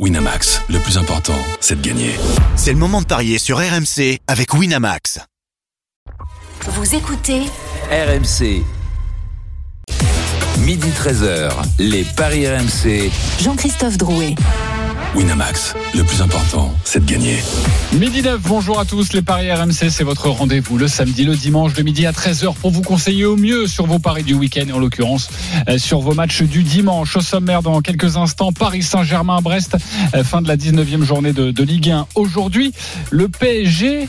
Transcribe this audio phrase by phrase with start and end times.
[0.00, 2.16] Winamax, le plus important, c'est de gagner.
[2.56, 5.20] C'est le moment de parier sur RMC avec Winamax.
[6.62, 7.42] Vous écoutez
[7.92, 8.64] RMC.
[10.58, 13.12] Midi 13h, les Paris RMC.
[13.40, 14.34] Jean-Christophe Drouet.
[15.14, 17.38] Winamax, le plus important, c'est de gagner.
[17.92, 19.12] Midi 9, bonjour à tous.
[19.12, 22.72] Les Paris RMC, c'est votre rendez-vous le samedi, le dimanche de midi à 13h pour
[22.72, 25.30] vous conseiller au mieux sur vos paris du week-end, en l'occurrence
[25.68, 27.16] euh, sur vos matchs du dimanche.
[27.16, 29.76] Au sommaire, dans quelques instants, Paris Saint-Germain-Brest,
[30.14, 32.08] euh, fin de la 19e journée de, de Ligue 1.
[32.16, 32.72] Aujourd'hui,
[33.10, 34.08] le PSG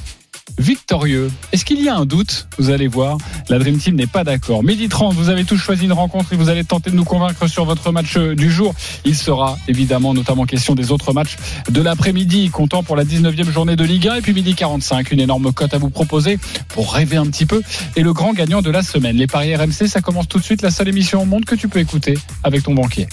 [0.57, 1.29] victorieux.
[1.51, 3.17] Est-ce qu'il y a un doute Vous allez voir,
[3.49, 4.63] la Dream Team n'est pas d'accord.
[4.63, 7.47] Midi 30, vous avez tous choisi une rencontre et vous allez tenter de nous convaincre
[7.47, 8.73] sur votre match du jour.
[9.03, 11.37] Il sera évidemment notamment question des autres matchs
[11.69, 15.19] de l'après-midi, comptant pour la 19e journée de Ligue 1 et puis midi 45, une
[15.19, 16.39] énorme cote à vous proposer
[16.69, 17.61] pour rêver un petit peu
[17.95, 19.17] et le grand gagnant de la semaine.
[19.17, 21.67] Les paris RMC, ça commence tout de suite, la seule émission au monde que tu
[21.67, 23.07] peux écouter avec ton banquier.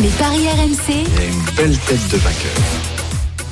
[0.00, 1.04] Les paris RMC.
[1.26, 2.93] une belle tête de vainqueur.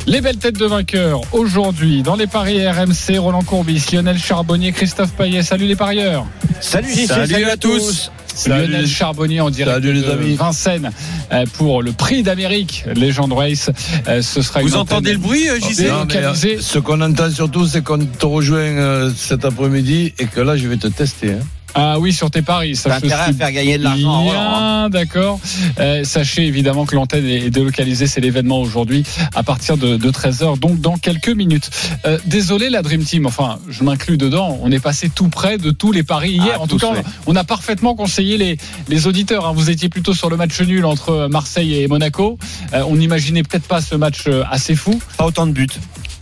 [0.06, 5.12] Les belles têtes de vainqueurs aujourd'hui dans les paris RMC, Roland Courbis, Lionel Charbonnier, Christophe
[5.12, 5.42] Payet.
[5.42, 6.26] Salut les parieurs.
[6.60, 8.10] Salut, salut, à tous.
[8.46, 10.34] Lionel Charbonnier en direct Salut, les de amis.
[10.34, 10.90] Vincennes
[11.32, 13.70] euh, pour le prix d'Amérique Legend Race.
[14.08, 17.82] Euh, Ce sera Vous une entendez le bruit, euh, JC Ce qu'on entend surtout, c'est
[17.82, 21.32] qu'on te rejoint cet après-midi et que là, je vais te tester.
[21.32, 21.38] hein.
[21.74, 22.76] Ah oui, sur tes paris.
[22.76, 24.26] Ça, intérêt à faire gagner de l'argent.
[24.30, 24.88] hein.
[24.88, 25.40] Bien, d'accord.
[25.78, 30.58] Euh, sachez évidemment que l'antenne est délocalisée, c'est l'événement aujourd'hui à partir de, de 13h,
[30.58, 31.70] donc dans quelques minutes.
[32.04, 35.70] Euh, désolé la Dream Team, enfin je m'inclus dedans, on est passé tout près de
[35.70, 36.56] tous les paris hier.
[36.56, 36.92] Ah, en tout cas,
[37.26, 39.46] on a parfaitement conseillé les, les auditeurs.
[39.46, 39.52] hein.
[39.54, 42.38] Vous étiez plutôt sur le match nul entre Marseille et Monaco.
[42.74, 45.66] Euh, on n'imaginait peut-être pas ce match assez fou, Pas autant de buts.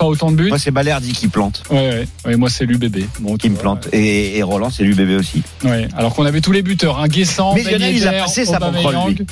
[0.00, 0.48] Pas autant de buts.
[0.48, 1.62] Moi, c'est Balerdi qui plante.
[1.70, 3.04] Ouais, ouais, ouais, moi c'est l'UBB.
[3.20, 3.88] Bon, Qui me plante.
[3.92, 5.42] Et, et Roland, c'est l'UBB aussi.
[5.62, 8.44] Ouais, alors qu'on avait tous les buteurs, hein, Guessant, Mais Lionel, il a Yedder, passé
[8.46, 9.26] sa Aubameyang banquerolle, lui.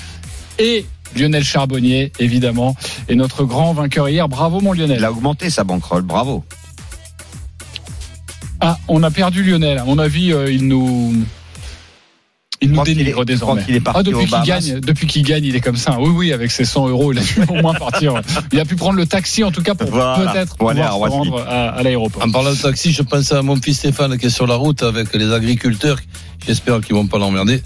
[0.58, 0.84] et
[1.16, 2.77] Lionel Charbonnier, évidemment,
[3.08, 4.28] et notre grand vainqueur hier.
[4.28, 5.02] Bravo mon Il Lionel.
[5.05, 6.02] a augmenté sa banquerolle.
[6.02, 6.44] Bravo.
[8.61, 9.78] Ah, on a perdu Lionel.
[9.78, 11.14] À mon avis, euh, il nous,
[12.61, 12.83] il nous
[13.13, 13.64] crois désormais.
[13.69, 15.98] est parti ah, depuis qu'il gagne, depuis qu'il gagne, il est comme ça.
[16.01, 18.20] Oui, oui, avec ses 100 euros, il a pu au moins partir.
[18.52, 20.33] Il a pu prendre le taxi en tout cas pour Voilà.
[20.33, 22.23] peut-être pouvoir se rendre à, à l'aéroport.
[22.24, 24.83] En parlant de taxi, je pensais à mon fils Stéphane qui est sur la route
[24.83, 25.98] avec les agriculteurs.
[26.46, 27.63] J'espère qu'ils vont pas l'emmerder.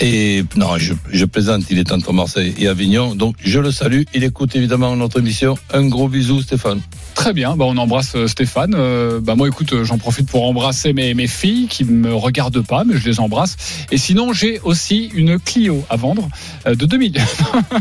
[0.00, 3.14] Et non, je, je plaisante, il est entre Marseille et Avignon.
[3.14, 4.02] Donc je le salue.
[4.14, 5.56] Il écoute évidemment notre émission.
[5.72, 6.80] Un gros bisou, Stéphane.
[7.16, 8.74] Très bien, bah on embrasse euh, Stéphane.
[8.74, 12.84] Euh, bah moi, écoute, euh, j'en profite pour embrasser mes, filles qui me regardent pas,
[12.84, 13.56] mais je les embrasse.
[13.90, 16.28] Et sinon, j'ai aussi une Clio à vendre
[16.66, 17.14] euh, de 2000.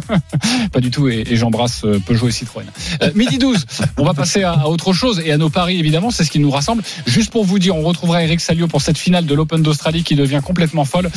[0.71, 2.65] pas du tout, et, j'embrasse Peugeot et Citroën.
[3.13, 3.65] Midi 12,
[3.97, 6.39] on va passer à, à autre chose et à nos paris, évidemment, c'est ce qui
[6.39, 6.81] nous rassemble.
[7.05, 10.15] Juste pour vous dire, on retrouvera Eric Salio pour cette finale de l'Open d'Australie qui
[10.15, 11.09] devient complètement folle.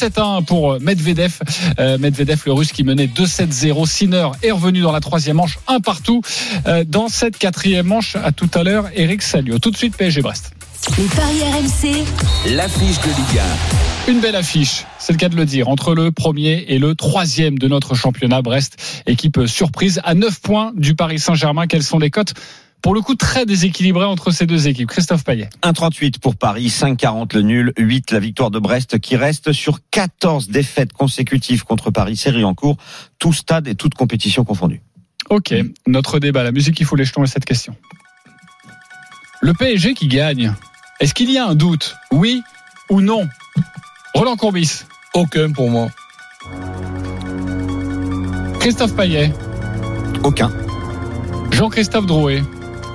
[0.00, 1.38] 2-7-1 pour Medvedev.
[1.78, 3.86] Euh, Medvedev, le russe qui menait 2-7-0.
[3.86, 6.22] Sinner est revenu dans la troisième manche, un partout.
[6.66, 9.58] Euh, dans cette quatrième manche, à tout à l'heure, Eric Salio.
[9.58, 10.52] Tout de suite, PSG Brest.
[10.96, 12.04] Les paris RMC.
[12.56, 13.42] L'affiche de Ligue
[14.08, 17.58] Une belle affiche, c'est le cas de le dire, entre le premier et le troisième
[17.58, 19.02] de notre championnat Brest.
[19.06, 21.66] Équipe surprise à 9 points du Paris Saint-Germain.
[21.66, 22.32] Quelles sont les cotes?
[22.82, 24.88] Pour le coup très déséquilibré entre ces deux équipes.
[24.88, 25.50] Christophe Payet.
[25.62, 30.48] 1,38 pour Paris, 5,40 le nul, 8 la victoire de Brest qui reste sur 14
[30.48, 32.76] défaites consécutives contre Paris, série en cours,
[33.18, 34.82] tout stade et toute compétition confondue.
[35.28, 35.54] Ok,
[35.86, 37.76] notre débat, la musique, il faut les jetons et cette question.
[39.42, 40.54] Le PSG qui gagne,
[41.00, 42.42] est-ce qu'il y a un doute Oui
[42.88, 43.28] ou non?
[44.14, 45.88] Roland Courbis, Aucun pour moi.
[48.58, 49.32] Christophe Payet,
[50.22, 50.50] Aucun.
[51.52, 52.42] Jean-Christophe Drouet.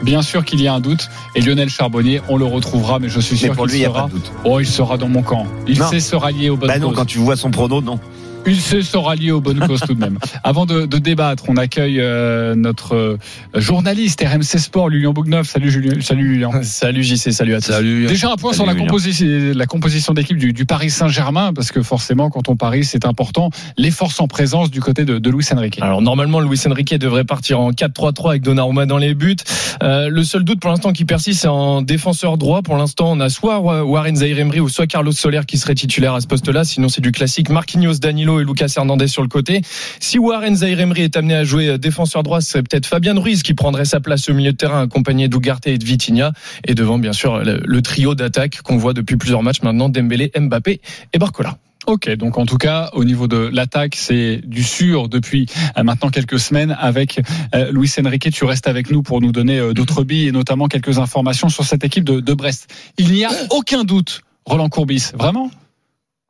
[0.06, 1.10] Bien sûr qu'il y a un doute.
[1.34, 3.90] Et Lionel Charbonnier, on le retrouvera, mais je suis sûr qu'il lui, il n'y a
[3.90, 4.02] sera.
[4.04, 4.32] pas de doute.
[4.46, 5.48] Oh, il sera dans mon camp.
[5.68, 5.90] Il Non.
[5.90, 8.00] sait se rallier aux bonnes Bah non, quand tu vois son prono, non.
[8.48, 10.20] Il sait se rallier aux bonnes causes tout de même.
[10.44, 13.18] Avant de, de débattre, on accueille euh, notre euh,
[13.56, 15.48] journaliste RMC Sport, Julien Bougneuf.
[15.48, 16.00] Salut Julien.
[16.02, 16.64] Salut Julien.
[16.64, 17.72] Salut JC, salut à tous.
[17.72, 18.06] Salut.
[18.06, 21.72] Déjà un point Salut, sur la, composition, la composition d'équipe du, du Paris Saint-Germain, parce
[21.72, 23.50] que forcément, quand on parie, c'est important.
[23.78, 25.80] Les forces en présence du côté de, de Luis Enrique.
[25.82, 29.36] Alors normalement, Luis Enrique devrait partir en 4-3-3 avec Donnarumma dans les buts.
[29.82, 32.62] Euh, le seul doute pour l'instant qui persiste, c'est en défenseur droit.
[32.62, 36.22] Pour l'instant, on a soit Warren Zaïre-Emery ou soit Carlos Soler qui serait titulaire à
[36.22, 36.64] ce poste-là.
[36.64, 39.62] Sinon, c'est du classique Marquinhos, Danilo et Lucas Hernandez sur le côté.
[40.00, 43.86] Si Warren Zaïre-Emery est amené à jouer défenseur droit, c'est peut-être Fabien Ruiz qui prendrait
[43.86, 46.32] sa place au milieu de terrain, accompagné d'Ugarte et de Vitinha.
[46.68, 50.32] Et devant, bien sûr, le, le trio d'attaque qu'on voit depuis plusieurs matchs maintenant, Dembélé,
[50.38, 50.82] Mbappé
[51.14, 51.58] et Barcola.
[51.88, 55.46] Ok, donc en tout cas, au niveau de l'attaque, c'est du sûr depuis
[55.78, 56.76] euh, maintenant quelques semaines.
[56.80, 57.22] Avec
[57.54, 60.68] euh, Luis Enrique, tu restes avec nous pour nous donner euh, d'autres billes et notamment
[60.68, 62.74] quelques informations sur cette équipe de, de Brest.
[62.98, 65.52] Il n'y a aucun doute, Roland Courbis, vraiment?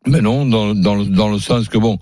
[0.08, 2.00] Mais non, dans, dans, le, dans le sens que bon,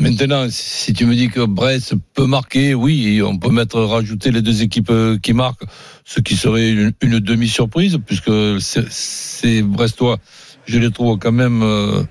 [0.00, 4.42] Maintenant, si tu me dis que Brest peut marquer, oui, on peut mettre rajouter les
[4.42, 5.64] deux équipes euh, qui marquent,
[6.04, 8.30] ce qui serait une, une demi-surprise, puisque
[8.60, 10.18] ces Brestois,
[10.66, 12.04] je les trouve quand même euh,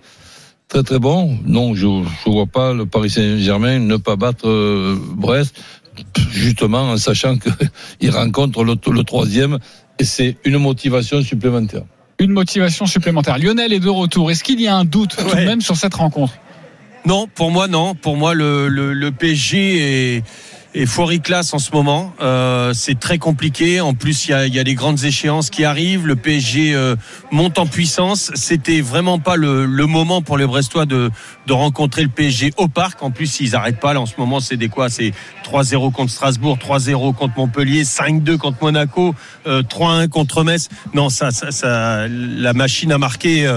[0.68, 1.40] très très bons.
[1.46, 5.56] Non, je ne vois pas le Paris Saint-Germain ne pas battre euh, Brest,
[6.30, 9.60] justement en sachant qu'ils rencontrent le, le troisième,
[9.98, 11.84] et c'est une motivation supplémentaire.
[12.20, 13.38] Une motivation supplémentaire.
[13.38, 14.32] Lionel est de retour.
[14.32, 16.34] Est-ce qu'il y a un doute tout de même sur cette rencontre?
[17.06, 17.94] Non, pour moi, non.
[17.96, 20.24] Pour moi, le, le, le PSG est,
[20.82, 22.14] est classe en ce moment.
[22.22, 23.82] Euh, c'est très compliqué.
[23.82, 26.06] En plus, il y a, y des grandes échéances qui arrivent.
[26.06, 26.96] Le PSG euh,
[27.32, 28.32] monte en puissance.
[28.36, 31.12] C'était vraiment pas le, moment pour les Brestois de,
[31.50, 33.02] rencontrer le PSG au parc.
[33.02, 33.94] En plus, ils n'arrêtent pas.
[33.94, 34.90] Là, en ce moment, c'est des quoi?
[34.90, 35.14] C'est
[35.44, 39.16] 3-0 contre Strasbourg, 3-0 contre Montpellier, 5-2 contre Monaco,
[39.48, 40.70] euh, 3-1 contre Metz.
[40.94, 43.48] Non, ça, ça, ça, la machine a marqué.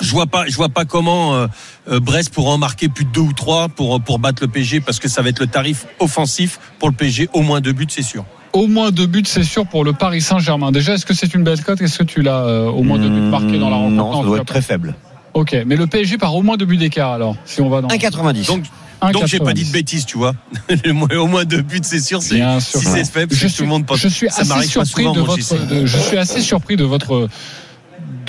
[0.00, 1.46] Euh, je vois pas, je vois pas comment euh,
[1.90, 4.80] euh, Brest pourra en marquer plus de deux ou trois pour pour battre le PSG
[4.80, 7.86] parce que ça va être le tarif offensif pour le PSG, au moins deux buts,
[7.88, 8.24] c'est sûr.
[8.52, 10.72] Au moins deux buts, c'est sûr, pour le Paris Saint-Germain.
[10.72, 11.80] Déjà, est-ce que c'est une belle cote?
[11.82, 14.20] Est-ce que tu l'as euh, au moins deux buts marqués dans la rencontre Hmm, Non,
[14.22, 14.96] ça doit être très faible.
[15.34, 17.86] Ok, mais le PSG par au moins deux buts d'écart alors, si on va dans
[17.86, 18.46] 1,90.
[18.48, 18.64] Donc,
[19.02, 19.12] 1,90.
[19.12, 20.34] donc j'ai pas dit de bêtises, tu vois.
[21.16, 22.20] au moins deux buts, c'est sûr.
[22.20, 22.80] C'est Bien sûr.
[22.80, 23.98] si c'est faible, je suis, tout le monde pense.
[23.98, 27.28] je suis assez surpris votre, de- je suis assez surpris de votre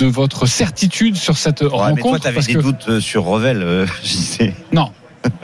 [0.02, 3.00] de votre certitude sur cette Ouais, mais toi, rencontre t'avais parce des que doutes euh,
[3.00, 3.62] sur Revel.
[3.62, 4.54] euh, je sais.
[4.74, 4.90] non,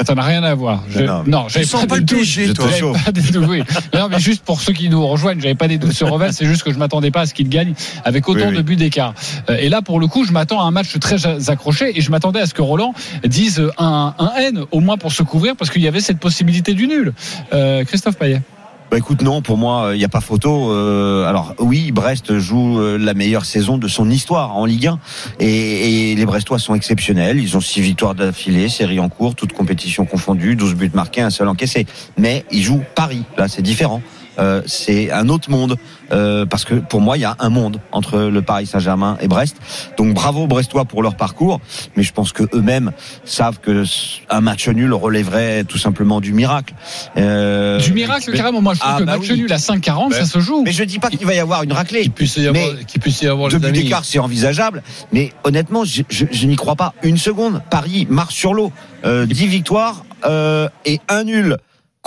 [0.04, 0.83] ça n'a rien à voir.
[0.89, 1.45] Je- Non, non.
[1.48, 3.62] j'avais pas, pas pas des doutes, oui.
[3.94, 6.45] Non, mais juste pour ceux qui nous rejoignent, j'avais pas des doutes sur Revel, c'est
[6.48, 7.74] juste que je m'attendais pas à ce qu'il gagne
[8.04, 8.57] avec autant Oui, oui.
[8.57, 9.13] de buts d'écart.
[9.51, 12.10] Euh, Et là, pour le coup, je m'attends à un match très accroché et je
[12.10, 12.94] m'attendais à ce que Roland
[13.24, 16.74] dise un, un N, au moins pour se couvrir, parce qu'il y avait cette possibilité
[16.74, 17.13] du nul.
[17.53, 18.42] Euh, Christophe Payet.
[18.89, 20.72] Bah écoute, non, pour moi, il n'y a pas photo.
[20.72, 25.00] Euh, alors oui, Brest joue euh, la meilleure saison de son histoire en Ligue 1.
[25.42, 27.38] Et, et les Brestois sont exceptionnels.
[27.38, 31.30] Ils ont six victoires d'affilée, série en cours, toutes compétitions confondues, 12 buts marqués, un
[31.30, 31.86] seul encaissé.
[32.18, 33.24] Mais ils jouent Paris.
[33.38, 34.01] Là, c'est différent.
[34.39, 35.78] Euh, c'est un autre monde
[36.12, 39.28] euh, parce que pour moi il y a un monde entre le Paris Saint-Germain et
[39.28, 39.57] Brest
[39.98, 41.60] donc bravo Brestois pour leur parcours
[41.95, 42.92] mais je pense que eux-mêmes
[43.25, 43.84] savent que
[44.30, 46.74] un match nul relèverait tout simplement du miracle
[47.18, 48.62] Euh, Du miracle, mais- carrément.
[48.62, 49.38] Moi, je trouve Ah, que bah match oui.
[49.42, 50.19] nul à 5-40, Ouais.
[50.19, 50.63] ça se joue.
[50.66, 52.84] mais je dis pas qu'il va y avoir une raclée Qu'il puisse y avoir, Mais
[52.86, 54.84] qu'il puisse y avoir deux les buts d'écart, c'est envisageable.
[55.12, 57.62] Mais honnêtement, je, je- je n'y crois pas une seconde.
[57.69, 58.72] Paris marche sur l'eau.
[59.06, 61.57] Euh, 10 victoires euh, et un nul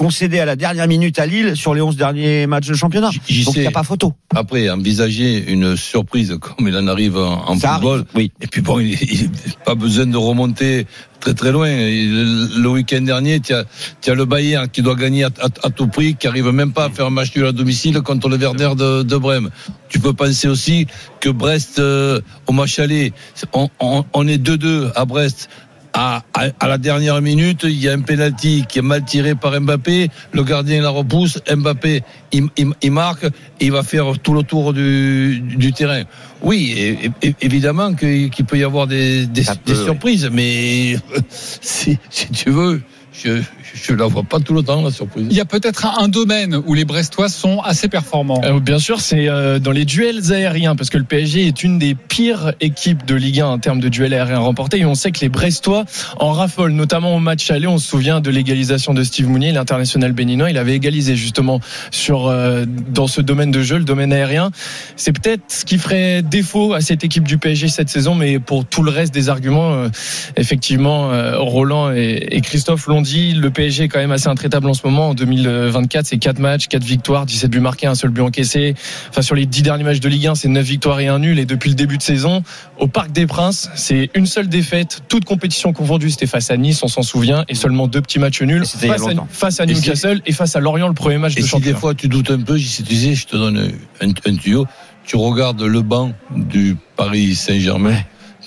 [0.04, 3.10] concédé à la dernière minute à Lille sur les 11 derniers matchs de championnat.
[3.10, 4.14] Donc il n'y a pas photo.
[4.34, 7.92] Après, envisager une surprise comme il en arrive en, en Ça football.
[7.98, 8.06] arrive.
[8.14, 8.32] Oui.
[8.40, 9.30] Et puis bon, il, il-
[9.66, 10.86] pas besoin de remonter
[11.20, 11.68] très très loin.
[11.68, 13.64] Le week-end dernier, tu as,
[14.06, 16.86] as le Bayern qui doit gagner à, à- à tout prix, qui arrive même pas
[16.86, 19.50] à faire un match nul à domicile contre le Werder de, de Brême.
[19.90, 20.86] Tu peux penser aussi
[21.20, 23.12] que Brest, euh, au match aller,
[23.52, 25.50] on, on- on est 2-2 à Brest.
[25.92, 29.34] À, à, à la dernière minute, il y a un penalty qui est mal tiré
[29.34, 30.08] par Mbappé.
[30.32, 31.40] Le gardien la repousse.
[31.52, 32.02] Mbappé,
[32.32, 33.24] il, il- il marque.
[33.24, 36.02] Et il va faire tout le tour du, du terrain.
[36.42, 39.84] Oui, et- et- évidemment qu'il peut y avoir des, des, Ça des peut, oui.
[39.84, 40.96] surprises, mais
[41.28, 42.80] si, si tu veux,
[43.12, 43.42] je
[43.74, 45.26] je la vois pas tout le temps la surprise.
[45.30, 48.40] Il y a peut-être un, un domaine où les Brestois sont assez performants.
[48.44, 51.78] Euh, bien sûr, c'est euh, dans les duels aériens, parce que le PSG est une
[51.78, 54.78] des pires équipes de Ligue 1 en termes de duels aériens remportés.
[54.78, 55.84] Et on sait que les Brestois
[56.18, 57.66] en raffolent, notamment au match aller.
[57.66, 60.50] On se souvient de l'égalisation de Steve Mounier, l'international béninois.
[60.50, 64.50] Il avait égalisé justement sur euh, dans ce domaine de jeu, le domaine aérien.
[64.96, 68.64] C'est peut-être ce qui ferait défaut à cette équipe du PSG cette saison, mais pour
[68.64, 69.88] tout le reste des arguments, euh,
[70.36, 74.68] effectivement, euh, Roland et, et Christophe l'ont dit, le PSG est quand même assez intraitable
[74.68, 75.10] en ce moment.
[75.10, 78.74] En 2024, c'est 4 matchs, 4 victoires, 17 buts marqués, un seul but encaissé.
[79.08, 81.38] Enfin, sur les 10 derniers matchs de Ligue 1, c'est 9 victoires et un nul.
[81.38, 82.42] Et depuis le début de saison,
[82.78, 86.10] au Parc des Princes, c'est une seule défaite, toute compétition confondue.
[86.10, 89.26] C'était face à Nice, on s'en souvient, et seulement deux petits matchs nuls face à,
[89.30, 91.50] face à Et Newcastle et face à Lorient, le premier match Et de si des
[91.50, 91.78] championnat.
[91.78, 94.66] fois tu doutes un peu, si tu sais, je te donne un, un tuyau,
[95.04, 97.96] tu regardes le banc du Paris Saint-Germain.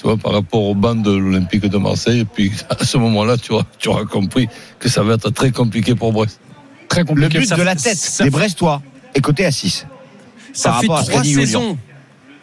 [0.03, 3.37] Tu vois, par rapport au banc de l'Olympique de Marseille, et puis à ce moment-là,
[3.37, 6.41] tu auras, tu auras compris que ça va être très compliqué pour Brest.
[6.89, 7.39] Très Le compliqué.
[7.39, 8.81] but ça de la tête ça des Brestois
[9.15, 9.87] est coté à 6.
[10.51, 11.77] Ça par fait trois saisons.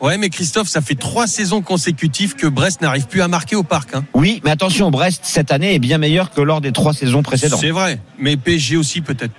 [0.01, 3.63] Ouais, mais Christophe, ça fait trois saisons consécutives que Brest n'arrive plus à marquer au
[3.63, 3.95] parc.
[3.95, 4.07] Hein.
[4.15, 7.61] Oui, mais attention, Brest cette année est bien meilleur que lors des trois saisons précédentes.
[7.61, 9.35] C'est vrai, mais PSG aussi peut-être.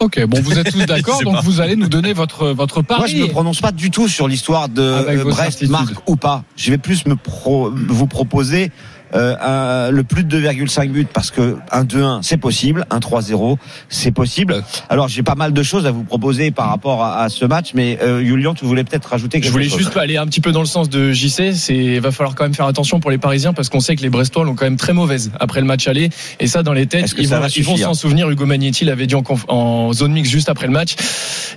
[0.00, 1.40] Ok, bon, vous êtes tous d'accord, donc pas.
[1.40, 3.00] vous allez nous donner votre, votre pari.
[3.00, 6.44] Moi, je ne me prononce pas du tout sur l'histoire de Brest marque ou pas.
[6.56, 8.70] Je vais plus me pro- vous proposer
[9.14, 13.58] euh, un- le plus de 2,5 buts parce que un 2-1 c'est possible, un 3-0
[13.88, 14.62] c'est possible.
[14.88, 17.72] Alors j'ai pas mal de choses à vous proposer par rapport à, à ce match,
[17.74, 19.78] mais euh, Julian, tu voulais peut-être rajouter quelque Je voulais chose.
[19.78, 21.52] juste aller un petit peu dans le sens de JC.
[21.54, 24.10] C'est va falloir quand même faire attention pour les Parisiens parce qu'on sait que les
[24.10, 26.10] Brestois l'ont quand même très mauvaise après le match aller.
[26.40, 28.30] Et ça, dans les têtes, ils ça vont, ils s'en souvenir.
[28.30, 29.14] Hugo Magnetti l'avait dit
[29.48, 30.96] en, zone mix juste après le match.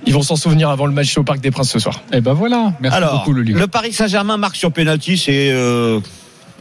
[0.05, 2.01] Ils vont s'en souvenir avant le match au Parc des Princes ce soir.
[2.13, 2.73] Et ben voilà.
[2.79, 5.99] Merci Alors, beaucoup, le Paris Saint-Germain marque sur penalty, c'est euh,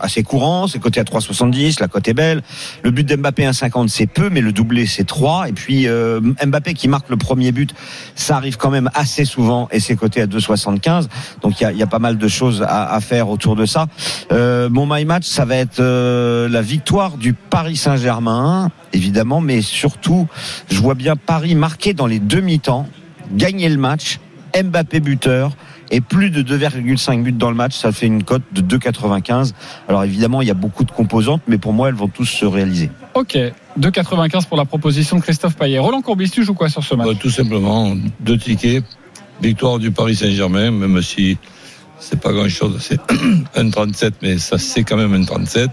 [0.01, 2.43] assez courant, c'est coté à 3,70, la cote est belle.
[2.83, 5.49] Le but d'Mbappé 1,50, c'est peu, mais le doublé, c'est 3.
[5.49, 7.75] Et puis euh, Mbappé qui marque le premier but,
[8.15, 11.09] ça arrive quand même assez souvent et c'est coté à 2,75.
[11.43, 13.67] Donc il y a, y a pas mal de choses à, à faire autour de
[13.67, 13.87] ça.
[14.33, 19.63] Euh, mon my match, ça va être euh, la victoire du Paris Saint-Germain, évidemment, mais
[19.63, 20.29] surtout,
[20.71, 22.87] je vois bien Paris marqué dans les demi-temps,
[23.33, 24.19] gagner le match,
[24.55, 25.53] Mbappé buteur
[25.91, 29.53] et plus de 2,5 buts dans le match, ça fait une cote de 2,95.
[29.89, 32.45] Alors évidemment, il y a beaucoup de composantes, mais pour moi, elles vont tous se
[32.45, 32.91] réaliser.
[33.15, 33.37] Ok.
[33.79, 35.79] 2,95 pour la proposition de Christophe Payet.
[35.79, 37.07] Roland Courbis, tu joues quoi sur ce match?
[37.07, 38.85] Bah, tout simplement, deux tickets.
[39.43, 41.39] Victoire du Paris Saint-Germain, même si
[41.99, 43.01] c'est pas grand-chose, c'est
[43.57, 45.71] un 37, mais ça c'est quand même un 37.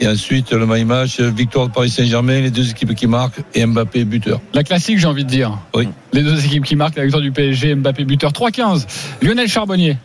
[0.00, 3.66] Et ensuite, le my match, victoire du Paris Saint-Germain, les deux équipes qui marquent et
[3.66, 4.40] Mbappé buteur.
[4.54, 5.58] La classique, j'ai envie de dire.
[5.74, 5.88] Oui.
[6.14, 8.86] Les deux équipes qui marquent la victoire du PSG, Mbappé buteur 3,15.
[9.20, 9.98] Lionel Charbonnier.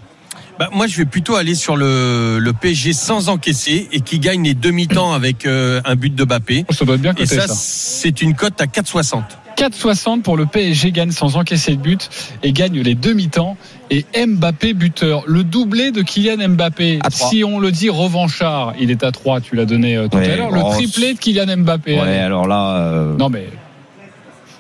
[0.60, 4.44] Bah, moi, je vais plutôt aller sur le, le PSG sans encaisser et qui gagne
[4.44, 6.66] les demi-temps avec euh, un but de Mbappé.
[6.72, 7.54] Ça doit être bien Et coté ça, ça.
[7.56, 9.22] c'est une cote à 4,60.
[9.56, 12.10] 4,60 pour le PSG gagne sans encaisser de but
[12.44, 13.58] et gagne les demi-temps.
[13.90, 15.24] Et Mbappé buteur.
[15.28, 17.00] Le doublé de Kylian Mbappé.
[17.10, 20.32] Si on le dit revanchard, il est à 3, tu l'as donné euh, tout Ouais,
[20.32, 20.50] à l'heure.
[20.52, 21.94] bon, Le triplé de Kylian Mbappé.
[21.96, 22.18] Ouais, Allez.
[22.18, 23.48] alors là, euh, Non mais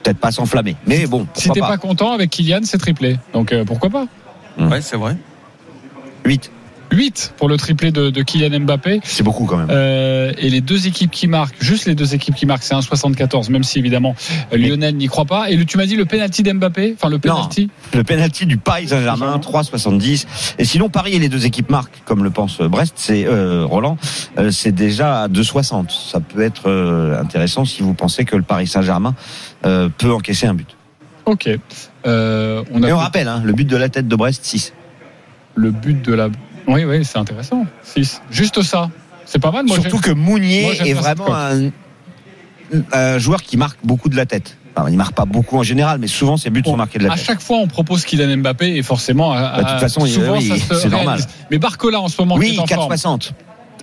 [0.04, 0.75] peut-être pas s'enflammer.
[0.86, 1.78] Mais bon, si t'es pas.
[1.78, 3.18] content avec Kylian, c'est triplé.
[3.34, 4.06] Donc euh, pourquoi pas?
[4.58, 4.72] Hmm.
[4.72, 5.18] Ouais, c'est vrai.
[6.25, 6.52] 8,
[6.92, 9.01] 8 pour le triplé de, de Kylian Mbappé.
[9.04, 9.68] c'est beaucoup quand même.
[9.72, 12.82] Euh, et les deux équipes qui marquent, juste les deux équipes qui marquent, c'est un
[12.82, 14.15] 74, même si évidemment
[14.54, 15.50] euh, Lionel n'y croit pas.
[15.50, 17.70] Et le, tu m'as dit le penalty d'Mbappé, enfin le penalty.
[17.94, 20.25] Le penalty du Paris Saint-Germain, 3,70.
[20.60, 23.98] Et sinon, Paris et les deux équipes marquent, comme le pense Brest, c'est euh, Roland,
[24.38, 25.89] euh, c'est déjà à 2,60.
[26.12, 29.15] Ça peut être euh, intéressant si vous pensez que le Paris Saint-Germain
[29.65, 30.75] euh, peut encaisser un but.
[31.25, 31.50] Ok.
[32.06, 34.74] Euh, on a Et on rappelle, hein, le but de la tête de Brest, 6.
[35.56, 36.30] le but de la.
[36.67, 37.65] Oui, oui, c'est intéressant.
[37.84, 38.22] 6.
[38.31, 38.89] Juste ça.
[39.25, 39.65] C'est pas mal.
[39.65, 41.69] Moi, Surtout que Mounier moi, est vraiment un,
[42.93, 44.57] un joueur qui marque beaucoup de la tête.
[44.75, 47.13] Enfin, il marque pas beaucoup en général, mais souvent ses buts sont marqués de la
[47.13, 47.25] à tête.
[47.25, 50.34] chaque fois, on propose Kylian Mbappé et forcément, à- Bah, de toute à- façon, souvent,
[50.38, 51.22] oui, c'est normal.
[51.50, 52.91] Mais Barcola, en ce moment, qui Oui, est en forme.
[52.93, 53.31] 4,60.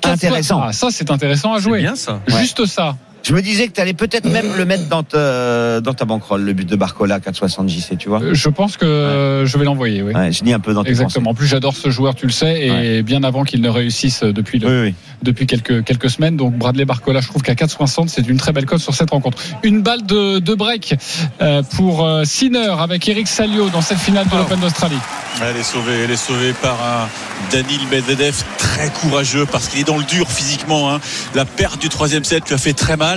[0.02, 0.12] 4,60.
[0.12, 0.62] Intéressant.
[0.62, 1.78] Ah, ça, c'est intéressant à C'est jouer.
[1.80, 2.20] bien ça.
[2.26, 2.96] Juste ça.
[3.22, 6.42] Je me disais que tu allais peut-être même le mettre dans ta, dans ta banquerolle,
[6.42, 8.20] le but de Barcola, 4,60 JC, tu vois.
[8.20, 10.12] Euh, Je pense que euh, je vais l'envoyer, oui.
[10.12, 11.30] Ouais, je dis un peu dans tes Exactement.
[11.30, 14.58] En plus, j'adore ce joueur, tu le sais, et bien avant qu'il ne réussisse depuis
[14.58, 14.66] le.
[14.68, 14.94] Oui, oui.
[15.22, 16.36] depuis quelques, quelques semaines.
[16.36, 19.38] Donc Bradley Barcola, je trouve qu'à 4,60, c'est une très belle cote sur cette rencontre.
[19.62, 20.96] Une balle de, de break
[21.40, 24.98] euh, pour euh, Sinner avec Eric Salio dans cette finale de l'Open d'Australie.
[25.42, 27.08] Elle est sauvée, elle est sauvée par un
[27.52, 30.92] Danil Medvedev très courageux parce qu'il est dans le dur physiquement.
[30.92, 31.00] hein.
[31.34, 33.11] La perte du troisième set lui a fait très mal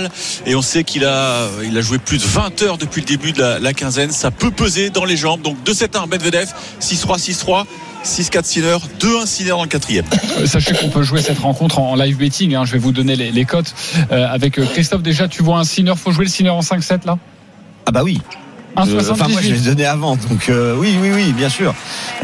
[0.46, 3.32] et on sait qu'il a, il a joué plus de 20 heures depuis le début
[3.32, 4.10] de la, la quinzaine.
[4.12, 5.42] Ça peut peser dans les jambes.
[5.42, 6.48] Donc 2-7-1 Medvedev,
[6.80, 7.64] 6-3, 6-3.
[8.04, 10.04] 6-4 Sinner, 2-1 Sinner dans le quatrième.
[10.38, 12.54] Euh, Sachez qu'on peut jouer cette rencontre en live betting.
[12.54, 12.64] hein.
[12.64, 13.74] Je vais vous donner les, les cotes
[14.12, 15.02] euh, avec euh, Christophe.
[15.02, 15.92] Déjà, tu vois un Sinner.
[15.96, 17.18] Faut jouer le Sinner en 5-7 là?
[17.84, 18.20] Ah bah oui.
[18.76, 19.10] 1,78.
[19.10, 21.74] Enfin, moi, je l'ai donné avant, donc euh, oui, oui, oui, bien sûr.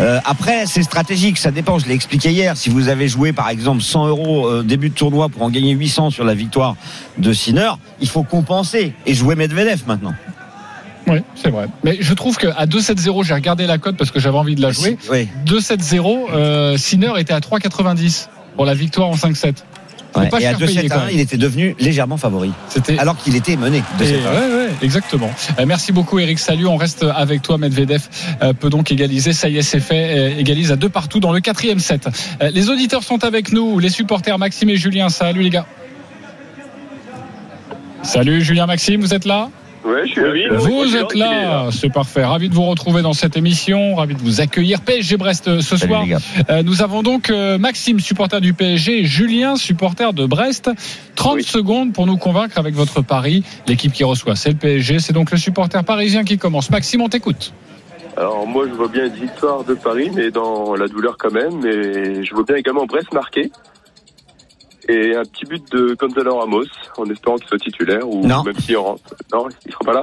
[0.00, 1.78] Euh, après, c'est stratégique, ça dépend.
[1.78, 2.56] Je l'ai expliqué hier.
[2.56, 5.72] Si vous avez joué, par exemple, 100 euros euh, début de tournoi pour en gagner
[5.72, 6.76] 800 sur la victoire
[7.18, 10.14] de Sinner, il faut compenser et jouer Medvedev maintenant.
[11.08, 11.66] Oui, c'est vrai.
[11.82, 14.70] Mais je trouve qu'à 2-7-0, j'ai regardé la cote parce que j'avais envie de la
[14.70, 14.98] jouer.
[15.10, 15.28] Oui.
[15.46, 19.56] 2-7-0, euh, Sinner était à 3,90 pour la victoire en 5-7.
[20.14, 20.28] Ouais.
[20.28, 21.08] pas Et à cher payé, 2-7-1, quand même.
[21.12, 23.82] il était devenu légèrement favori, C'était alors qu'il était mené.
[23.98, 24.12] de Et 7-1.
[24.12, 25.30] ouais, ouais, exactement.
[25.58, 26.66] Euh, merci beaucoup Eric Salut.
[26.66, 27.56] On reste avec toi.
[27.58, 28.02] Medvedev
[28.42, 29.32] euh, peut donc égaliser.
[29.32, 30.18] Ça y est, c'est fait.
[30.34, 32.08] Euh, égalise à deux partout dans le quatrième set.
[32.52, 33.78] Les auditeurs sont avec nous.
[33.78, 35.08] Les supporters Maxime et Julien.
[35.08, 35.66] Salut les gars.
[38.02, 39.48] Salut Julien Maxime, vous êtes là?
[39.84, 40.56] Ouais, je suis là.
[40.58, 42.24] Vous êtes là, c'est parfait.
[42.24, 44.80] Ravi de vous retrouver dans cette émission, ravi de vous accueillir.
[44.80, 46.04] PSG Brest euh, ce Salut, soir.
[46.50, 50.70] Euh, nous avons donc euh, Maxime, supporter du PSG, et Julien, supporter de Brest.
[51.16, 51.42] 30 Oui.
[51.44, 53.42] secondes pour nous convaincre avec votre pari.
[53.66, 55.00] L'équipe qui reçoit, c'est le PSG.
[55.00, 56.70] C'est donc le supporter parisien qui commence.
[56.70, 57.52] Maxime, on t'écoute.
[58.16, 61.60] Alors moi, je vois bien une victoire de Paris, mais dans la douleur quand même.
[61.62, 63.50] Mais je vois bien également Brest marqué.
[64.88, 66.64] Et un petit but de Gonzalo Ramos,
[66.98, 68.42] en espérant qu'il soit titulaire, ou Non.
[68.42, 69.02] même s'il rentre.
[69.32, 70.02] Non, il sera pas là?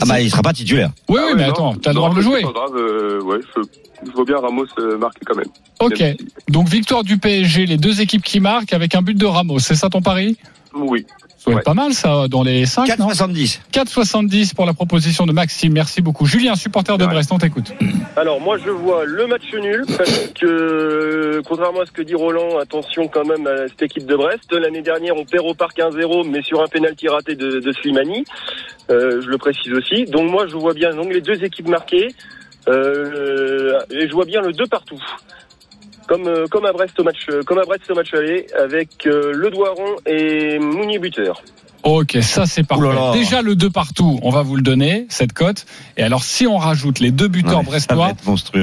[0.00, 0.90] Ah bah il sera pas titulaire.
[1.08, 1.52] Oui, Ah oui, ouais, mais non.
[1.52, 2.40] attends, t'as le droit de le jouer.
[2.40, 3.62] C'est pas grave, euh, ouais, je,
[4.06, 5.48] je vois bien Ramos euh, marquer quand même.
[5.80, 6.00] Ok.
[6.00, 9.24] Même si- Donc victoire du PSG, les deux équipes qui marquent avec un but de
[9.26, 9.58] Ramos.
[9.60, 10.36] C'est ça ton pari?
[10.74, 11.06] Oui.
[11.46, 11.60] Ça va Ouais.
[11.60, 13.60] être pas mal ça dans les 5 non 4,70.
[13.72, 15.72] 4,70 pour la proposition de Maxime.
[15.72, 16.26] Merci beaucoup.
[16.26, 17.10] Julien, supporter de Ouais.
[17.10, 17.72] Brest, on t'écoute.
[18.16, 20.10] Alors moi je vois le match nul parce
[20.40, 24.50] que contrairement à ce que dit Roland, attention quand même à cette équipe de Brest.
[24.52, 28.24] L'année dernière on perd au parc 1-0 mais sur un pénalty raté de, de Slimani.
[28.90, 30.04] Euh, je le précise aussi.
[30.06, 32.08] Donc moi je vois bien donc les deux équipes marquées
[32.68, 35.00] euh, et je vois bien le 2 partout.
[36.06, 39.06] Comme, euh, comme à Brest au match euh, comme à Brest au match aller avec
[39.06, 41.42] euh, Le Doiron et Mounier buteur.
[41.82, 42.88] Ok, ça c'est parfait.
[43.12, 45.66] Déjà le 2 partout, on va vous le donner, cette cote.
[45.96, 48.10] Et alors si on rajoute les deux buteurs Ouais, brestois,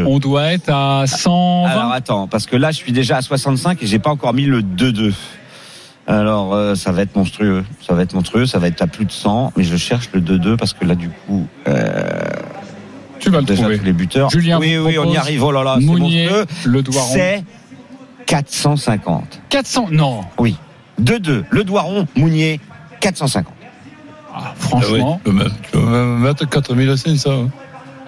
[0.05, 1.69] on doit être à 120.
[1.69, 4.45] Alors attends, parce que là je suis déjà à 65 et j'ai pas encore mis
[4.45, 5.13] le 2-2.
[6.05, 9.05] Alors euh, ça va être monstrueux, ça va être monstrueux, ça va être à plus
[9.05, 12.23] de 100, mais je cherche le 2-2 parce que là du coup euh,
[13.23, 13.77] tu vas le déjà trouver.
[13.79, 14.29] tous les buteurs.
[14.29, 15.43] Julien oui oui, on y arrive.
[15.43, 16.45] Oh là là, c'est Mounier, monstrueux.
[16.65, 17.09] le Doiron.
[17.13, 17.43] C'est
[18.25, 19.41] 450.
[19.49, 19.87] 400.
[19.91, 20.21] Non.
[20.37, 20.55] Oui.
[21.01, 21.43] 2-2.
[21.49, 22.59] Le Doiron, Mounier,
[22.99, 23.53] 450.
[24.35, 25.21] Ah, Ah oui, franchement.
[25.23, 25.31] tu
[25.71, 27.31] peux mettre 4500.
[27.31, 27.49] Hein.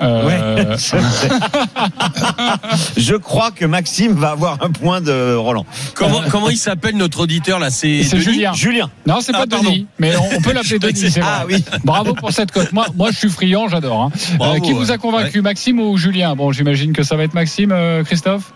[0.02, 0.76] euh, Ouais.
[2.98, 5.66] Je crois que Maxime va avoir un point de Roland.
[5.94, 7.70] Comment, comment il s'appelle notre auditeur là?
[7.70, 8.54] C'est Julien.
[8.54, 8.90] Julien.
[9.06, 9.70] Non, c'est Ah, pas pardon.
[9.70, 10.96] Denis, mais on, on peut l'appeler Denis.
[11.12, 11.30] c'est vrai.
[11.32, 11.64] Ah oui.
[11.84, 12.72] Bravo pour cette cote.
[12.74, 14.02] Moi, moi, je suis friand, j'adore.
[14.04, 14.12] hein.
[14.42, 14.98] Euh, qui vous a ouais.
[15.00, 16.36] convaincu, Maxime ou Julien?
[16.36, 18.54] Bon, j'imagine que ça va être Maxime, euh, Christophe.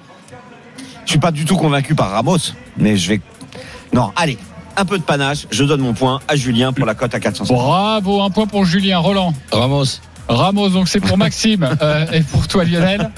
[1.05, 2.37] Je suis pas du tout convaincu par Ramos,
[2.77, 3.21] mais je vais.
[3.93, 4.37] Non, allez,
[4.77, 5.47] un peu de panache.
[5.49, 7.57] Je donne mon point à Julien pour la cote à 450.
[7.57, 8.99] Bravo, un point pour Julien.
[8.99, 9.33] Roland.
[9.51, 9.85] Ramos.
[10.27, 11.67] Ramos, donc c'est pour Maxime.
[11.81, 13.09] Euh, et pour toi, Lionel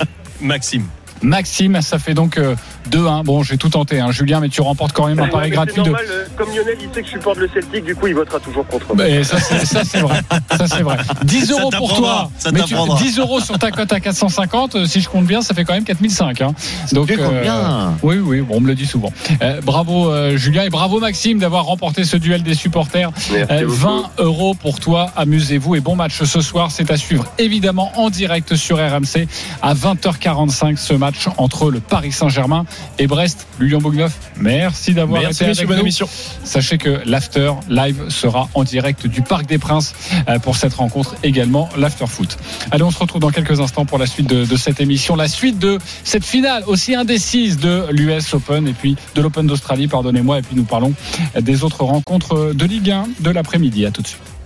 [0.42, 0.90] Maxime.
[1.22, 2.56] Maxime, ça fait donc euh,
[2.90, 3.24] 2-1.
[3.24, 5.74] Bon, j'ai tout tenté, hein, Julien, mais tu remportes quand même un Ouais, pari gratuit
[5.78, 5.90] c'est de.
[5.90, 8.40] normal, euh, comme Lionel il sait que je supporte le Celtic, du coup il votera
[8.40, 9.06] toujours contre moi.
[9.06, 10.22] Mais ça, c'est, vrai.
[10.58, 10.98] Ça, c'est vrai.
[11.24, 12.30] 10 Ça euros pour toi.
[12.38, 12.98] ça mais tu, t'apprendra.
[12.98, 14.76] 10 euros sur ta cote à 450.
[14.76, 16.42] euh, Si je compte bien, ça fait quand même 4005.
[16.42, 16.54] Hein.
[16.92, 17.94] Donc, bien.
[18.04, 19.12] oui, oui, bon, on me le dit souvent.
[19.42, 23.12] Euh, bravo, euh, Julien, et bravo, Maxime, d'avoir remporté ce duel des supporters.
[23.32, 23.72] Merci Euh, beaucoup.
[23.78, 25.12] 20 euros pour toi.
[25.16, 26.72] Amusez-vous et bon match ce soir.
[26.72, 29.28] C'est à suivre évidemment en direct sur RMC
[29.62, 32.66] à 20h45 ce match entre le Paris Saint-Germain
[33.00, 33.48] et Brest.
[33.60, 35.82] Lilian Bougneuf, merci d'avoir été avec bonne nous.
[35.82, 36.08] émission.
[36.44, 39.94] Sachez que l'after live sera en direct du Parc des Princes
[40.28, 42.38] euh, pour cette rencontre également l'after foot.
[42.72, 45.28] Allez, on se retrouve dans quelques instants pour la suite de, de cette émission, la
[45.28, 50.40] suite de cette finale aussi indécise de l'US Open et puis de l'Open d'Australie, pardonnez-moi,
[50.40, 50.94] et puis nous parlons
[51.40, 53.86] des autres rencontres de Ligue 1 de l'après-midi.
[53.86, 54.41] À tout de suite.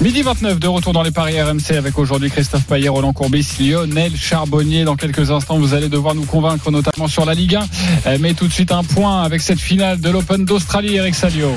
[0.00, 4.16] Midi 29 de retour dans les paris RMC avec aujourd'hui Christophe Payet, Roland Courbis, Lionel
[4.16, 4.84] Charbonnier.
[4.84, 7.66] Dans quelques instants, vous allez devoir nous convaincre notamment sur la Ligue 1.
[8.06, 11.52] Euh, Mais tout de suite un point avec cette finale de l'Open d'Australie, Eric Salio.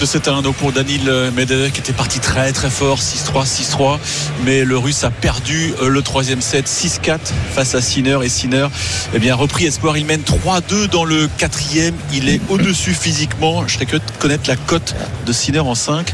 [0.00, 1.04] de 7 à 1 donc pour Danil
[1.36, 3.98] Medvedev qui était parti très très fort 6-3 6-3
[4.44, 7.18] mais le russe a perdu euh, le troisième set 6-4
[7.54, 8.66] face à Sinner et Sinner
[9.14, 13.74] eh bien repris espoir il mène 3-2 dans le quatrième il est au-dessus physiquement je
[13.74, 16.12] serais que de connaître la cote de Sinner en 5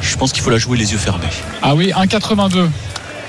[0.00, 1.26] je pense qu'il faut la jouer les yeux fermés
[1.62, 2.68] Ah oui, 1,82.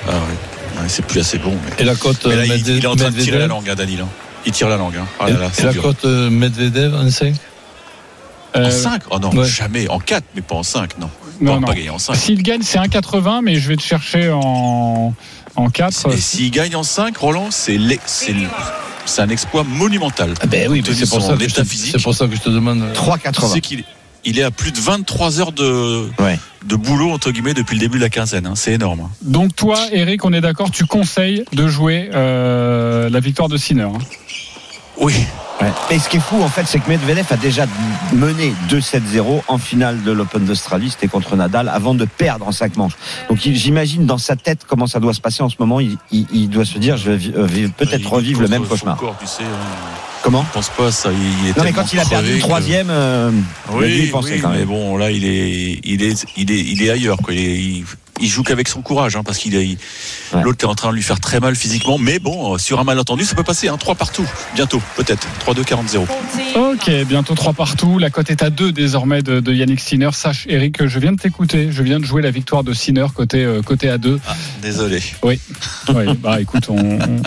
[0.08, 2.84] ah Ouais, c'est plus assez bon mais, Et la cote là, euh, il, Medvedev- il
[2.84, 4.08] est en train de tirer la Medvedev langue hein, Danil hein.
[4.46, 5.06] il tire la langue hein.
[5.20, 7.34] Ah là là, Et c'est la cote euh, Medvedev en 5
[8.56, 9.48] en Euh, 5 oh non ouais.
[9.48, 11.10] jamais en 4 mais pas en 5 non,
[11.42, 11.68] Non, Pas- non.
[11.68, 15.14] pas gagner en 5 S'il gagne, c'est 1,80, mais je vais te chercher en,
[15.56, 16.12] en 4.
[16.14, 18.34] Et s'il gagne en 5, Roland, c'est c'est
[19.06, 20.34] c'est un exploit monumental.
[20.42, 21.92] Ah ben oui, c'est pour, ça que je te- physique.
[21.96, 22.82] c'est pour ça que je te demande.
[22.82, 23.54] euh, Tu 3,80.
[23.54, 23.86] sais qu'il est-
[24.26, 26.40] il est à plus de 23 heures de, Ouais.
[26.66, 28.46] de boulot, entre guillemets, depuis le début de la quinzaine.
[28.48, 28.54] hein.
[28.56, 29.02] C'est énorme.
[29.02, 29.10] hein.
[29.22, 33.84] Donc toi, Eric, on est d'accord, tu conseilles de jouer euh, la victoire de Sinner.
[33.84, 33.98] hein.
[34.98, 35.14] Oui.
[35.62, 35.72] Ouais.
[35.90, 37.66] Et ce qui est fou, en fait, c'est que Medvedev a déjà
[38.14, 40.90] mené 2-7-0 en finale de l'Open d'Australie.
[40.90, 42.94] C'était contre Nadal avant de perdre en 5 manches.
[43.30, 45.80] Donc j'imagine dans sa tête comment ça doit se passer en ce moment.
[45.80, 48.98] Il, il- il doit se dire, je vais euh, peut-être revivre le même cauchemar.
[48.98, 49.44] corps, tu sais.
[50.26, 51.10] Comment Je pense pas ça.
[51.12, 53.30] Il est Non, mais quand il a perdu le que- troisième, euh,
[53.72, 54.68] Oui, penser oui, quand mais même.
[54.68, 57.18] bon, là, il est, il est, il est, il est ailleurs.
[57.18, 57.34] Quoi.
[57.36, 57.84] Il, est- il-
[58.22, 59.78] il joue qu'avec son courage, hein, parce qu'il est, il-
[60.34, 60.42] Ouais.
[60.42, 62.00] l'autre est en train de lui faire très mal physiquement.
[62.00, 63.68] Mais bon, euh, sur un malentendu, ça peut passer.
[63.68, 65.28] Hein, 3 partout, bientôt, peut-être.
[65.46, 66.08] 3-2, 40-0.
[66.56, 68.00] Ok, bientôt 3 partout.
[68.00, 70.10] La cote est à 2 désormais de, de Yannick Sinner.
[70.14, 71.68] Sache, Eric, que je viens de t'écouter.
[71.72, 74.20] Je viens de jouer la victoire de Sinner côté, euh, côté à 2.
[74.64, 75.04] Désolé.
[75.22, 75.40] Oui,
[76.20, 76.78] bah écoute, on...
[76.78, 77.22] on-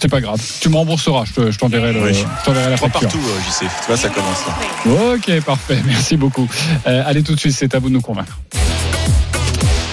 [0.00, 0.40] c'est pas grave.
[0.60, 2.12] Tu me rembourseras, je te- je t'enverrai le- Oui.
[2.14, 3.08] je t'enverrai la 3 facture.
[3.08, 3.60] partout, euh, JC.
[3.80, 5.14] Tu vois, ça commence là.
[5.14, 5.78] Ok, parfait.
[5.86, 6.48] Merci beaucoup.
[6.86, 8.38] Euh, allez tout de suite, c'est à vous de nous convaincre.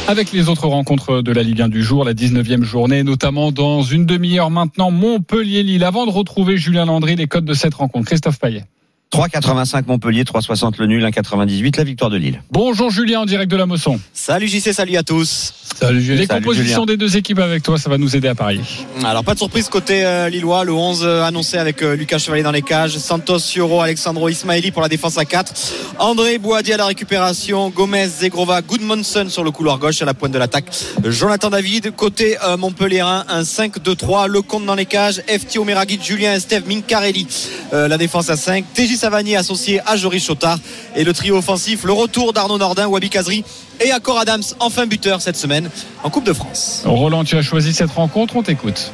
[0.08, 3.82] Avec les autres rencontres de la Ligue 1 du jour, la 19e journée, notamment dans
[3.84, 5.84] une demi-heure maintenant, Montpellier-Lille.
[5.84, 8.08] Avant de retrouver Julien Landry, les codes de cette rencontre.
[8.08, 8.66] Christophe Payet.
[9.12, 12.42] 3,85 Montpellier, 3,60 le nul, 1,98 la victoire de Lille.
[12.52, 14.00] Bonjour Julien en direct de la Mosson.
[14.14, 15.54] Salut JC, salut à tous.
[15.80, 16.22] Salut Julien.
[16.22, 16.86] Les Salut, compositions Julien.
[16.86, 18.62] des deux équipes avec toi, ça va nous aider à parier.
[19.04, 22.44] Alors pas de surprise côté euh, Lillois, le 11 euh, annoncé avec euh, Lucas Chevalier
[22.44, 25.54] dans les cages, Santos Yoro, Alexandro Ismaili pour la défense à 4,
[25.98, 30.32] André Boadi à la récupération, Gomez, Zegrova, Goodmanson sur le couloir gauche à la pointe
[30.32, 30.66] de l'attaque,
[31.04, 36.68] Jonathan David côté euh, Montpellierin, un 5-2-3, Lecomte dans les cages, FT Omeragui, Julien Esteve,
[36.68, 37.26] Mincarelli,
[37.74, 40.60] euh, la défense à 5, TJ Savanier associé à Joris Chotard.
[40.96, 43.44] Et le trio offensif, le retour d'Arnaud Nordin, Wabi Kazri
[43.84, 45.70] et Accor Adams, enfin buteur cette semaine
[46.04, 46.84] en Coupe de France.
[46.86, 48.92] Roland, tu as choisi cette rencontre, on t'écoute.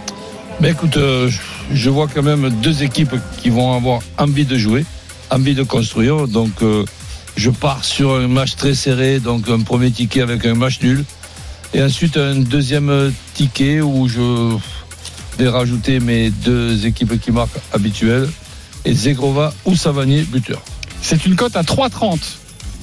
[0.59, 1.29] Mais écoute, euh,
[1.71, 4.85] je vois quand même deux équipes qui vont avoir envie de jouer,
[5.29, 6.27] envie de construire.
[6.27, 6.85] Donc, euh,
[7.35, 11.03] je pars sur un match très serré, donc un premier ticket avec un match nul.
[11.73, 14.57] Et ensuite, un deuxième ticket où je
[15.37, 18.29] vais rajouter mes deux équipes qui marquent habituelles.
[18.85, 20.61] Et Zegrova ou Savanier, buteur.
[21.01, 22.19] C'est une cote à 3,30.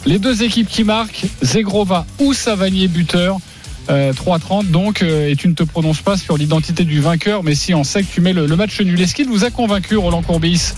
[0.06, 3.38] Les deux équipes qui marquent, Zegrova ou Savanier buteur.
[3.90, 7.54] Euh, 3,30 donc euh, et tu ne te prononces pas sur l'identité du vainqueur mais
[7.54, 9.98] si on sait que tu mets le, le match nul est-ce qu'il vous a convaincu
[9.98, 10.72] Roland Courbis?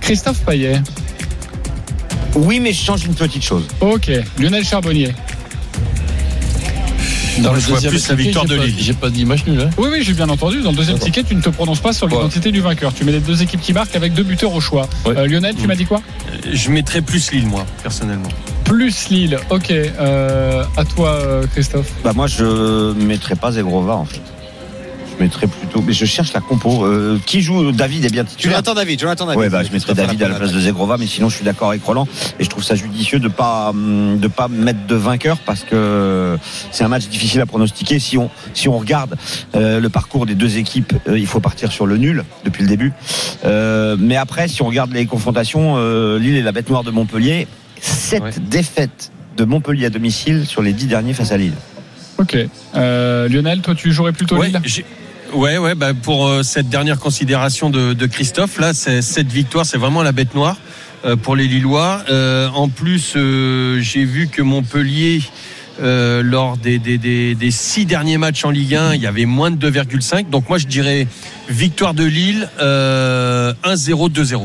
[0.00, 0.82] Christophe Payet
[2.34, 3.62] Oui, mais je change une petite chose.
[3.80, 5.14] ok Lionel Charbonnier
[7.42, 8.74] Dans Je vois plus la victoire j'ai de pas- Lille.
[8.80, 9.60] J'ai pas dit match nul.
[9.60, 9.70] Hein.
[9.78, 12.08] oui oui j'ai bien entendu dans le deuxième ticket tu ne te prononces pas sur
[12.08, 12.14] Ouais.
[12.14, 14.88] l'identité du vainqueur tu mets les deux équipes qui marquent avec deux buteurs au choix
[15.06, 15.16] Ouais.
[15.16, 16.02] Euh, Lionel tu m'as dit quoi?
[16.52, 18.30] Je mettrais plus Lille, moi, personnellement.
[18.72, 24.06] Plus Lille ok euh, à toi euh, Christophe Bah moi je mettrais pas Zegrova en
[24.06, 24.22] fait.
[25.18, 25.82] Je mettrais plutôt.
[25.82, 26.86] Mais je cherche la compo.
[26.86, 28.56] Euh, qui joue David est bien titulaire.
[28.56, 29.40] Jonathan David, Jonathan David.
[29.40, 31.68] Ouais, bah, je mettrais David à la place de Zegrova, mais sinon je suis d'accord
[31.68, 32.08] avec Roland
[32.38, 36.38] et je trouve ça judicieux de pas hum, de pas mettre de vainqueur parce que
[36.70, 37.98] c'est un match difficile à pronostiquer.
[37.98, 39.16] Si on si on regarde
[39.54, 42.70] euh, le parcours des deux équipes, euh, il faut partir sur le nul depuis le
[42.70, 42.94] début.
[43.44, 46.90] Euh, mais après, si on regarde les confrontations, euh, Lille est la bête noire de
[46.90, 47.46] Montpellier.
[47.82, 48.30] Sept Ouais.
[48.48, 51.54] défaites de Montpellier à domicile sur les dix derniers face à Lille.
[52.18, 52.36] ok
[52.76, 54.84] Euh, Lionel toi tu jouerais plutôt Ouais, Lille
[55.34, 59.78] ouais, ouais, bah, pour euh, cette dernière considération de, de Christophe, là, cette victoire, c'est
[59.78, 60.58] vraiment la bête noire
[61.04, 62.04] euh, pour les Lillois.
[62.10, 65.22] Euh, en plus, euh, j'ai vu que Montpellier,
[65.80, 69.24] euh, lors des, des, des, des six derniers matchs en Ligue 1, il y avait
[69.24, 70.28] moins de 2,5.
[70.28, 71.06] Donc moi, je dirais
[71.48, 74.42] victoire de Lille, euh, 1-0, 2-0.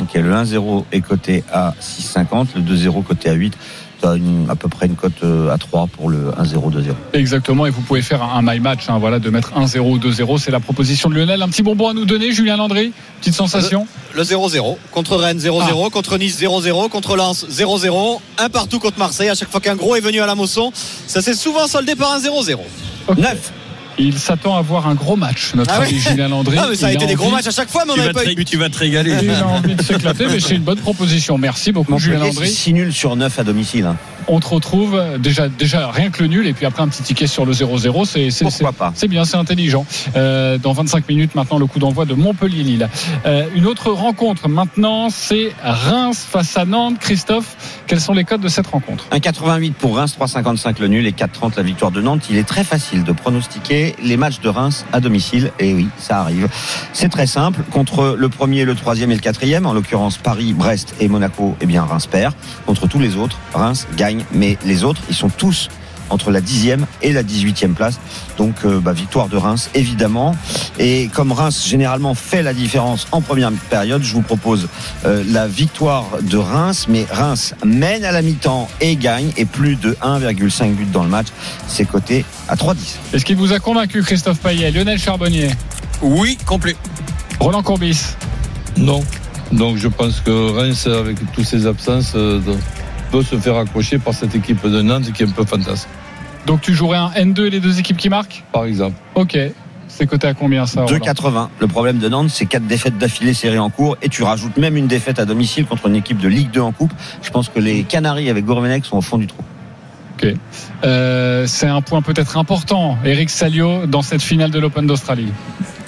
[0.00, 3.54] Ok, le 1-0 est coté à 6,50, le 2-0 coté à 8.
[4.00, 4.12] Tu as
[4.48, 6.92] à peu près une cote euh, à 3 pour le 1-0, 2-0.
[7.14, 10.38] Exactement, et vous pouvez faire un, my match, hein, voilà, de mettre 1-0 ou 2-0,
[10.38, 11.42] c'est la proposition de Lionel.
[11.42, 15.90] Un petit bonbon à nous donner, Julien Landry, petite sensation Le 0-0 contre Rennes 0-0
[15.90, 19.96] contre Nice 0-0 contre Lens 0-0 un partout contre Marseille à chaque fois qu'un gros
[19.96, 20.70] est venu à la Mosson
[21.08, 22.56] ça s'est souvent soldé par un 0-0
[23.08, 23.18] Ok.
[23.18, 23.52] 9
[23.98, 25.98] Il s'attend à voir un gros match, notre Ah ami.
[25.98, 26.56] Julien Landry.
[26.60, 28.00] Ah mais ça a Il été des gros matchs à chaque fois mais on Tu
[28.00, 29.12] n'avait vas, pas te, eu tu vas te régaler.
[29.22, 31.36] Il a envie de s'éclater, mais c'est une bonne proposition.
[31.38, 32.48] Merci beaucoup, Julien Landry.
[32.48, 33.86] 6 nuls sur 9 à domicile.
[33.86, 33.96] hein.
[34.28, 37.26] On te retrouve déjà, déjà rien que le nul, et puis après un petit ticket
[37.26, 39.86] sur le 0-0, c'est, c'est, c'est- Pourquoi pas C'est bien, c'est intelligent.
[40.16, 42.88] Euh, dans 25 minutes maintenant, le coup d'envoi de Montpellier-Lille.
[43.26, 46.98] Euh, une autre rencontre maintenant, c'est Reims face à Nantes.
[47.00, 49.06] Christophe, quels sont les codes de cette rencontre?
[49.12, 52.24] 1,88 pour Reims, 3,55 le nul et 4,30 la victoire de Nantes.
[52.30, 55.52] Il est très facile de pronostiquer les matchs de Reims à domicile.
[55.58, 56.48] Et oui, ça arrive.
[56.92, 57.62] C'est très simple.
[57.70, 61.66] Contre le premier, le troisième et le quatrième, en l'occurrence Paris, Brest et Monaco, eh
[61.66, 62.34] bien Reims perd.
[62.66, 64.17] Contre tous les autres, Reims gagne.
[64.32, 65.68] Mais les autres, ils sont tous
[66.10, 68.00] entre la dixième et la 18e place.
[68.38, 70.34] Donc euh, bah, victoire de Reims évidemment.
[70.78, 74.68] Et comme Reims généralement fait la différence en première période, je vous propose
[75.04, 76.86] euh, la victoire de Reims.
[76.88, 81.10] Mais Reims mène à la mi-temps et gagne et plus de 1,5 buts dans le
[81.10, 81.26] match.
[81.66, 82.76] C'est coté à 3,10.
[83.12, 85.50] Est-ce qu'il vous a convaincu, Christophe Payet, Lionel Charbonnier,
[86.00, 86.74] Oui, complet.
[87.38, 88.14] Roland Courbis?
[88.78, 89.04] Non.
[89.52, 92.56] Donc je pense que Reims, avec toutes ses absences, euh, de-
[93.10, 95.88] peut se faire accrocher par cette équipe de Nantes qui est un peu fantasque,
[96.46, 98.44] Donc tu jouerais un N2 et les deux équipes qui marquent?
[98.52, 98.96] Par exemple.
[99.14, 99.36] Ok.
[99.88, 100.98] C'est coté à combien ça Roland?
[100.98, 101.48] 2,80.
[101.60, 104.76] Le problème de Nantes, c'est quatre défaites d'affilée serrées en cours et tu rajoutes même
[104.76, 106.92] une défaite à domicile contre une équipe de Ligue 2 en coupe.
[107.22, 109.42] Je pense que les Canaries avec Gourvenec sont au fond du trou.
[110.14, 110.34] Ok.
[110.84, 115.32] Euh, c'est un point peut-être important, Eric Salio, dans cette finale de l'Open d'Australie.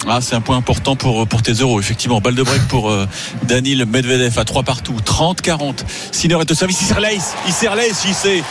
[0.07, 1.79] Ah, c'est un point important pour, pour tes euros.
[1.79, 3.05] Effectivement, balle de break pour euh,
[3.49, 4.95] Medvedev à 3 partout.
[5.05, 5.83] 30-40.
[6.11, 6.81] Sinner est au service.
[6.81, 7.35] Il serre l'ace.
[7.47, 8.03] Il serre l'ace.
[8.07, 8.43] Il sait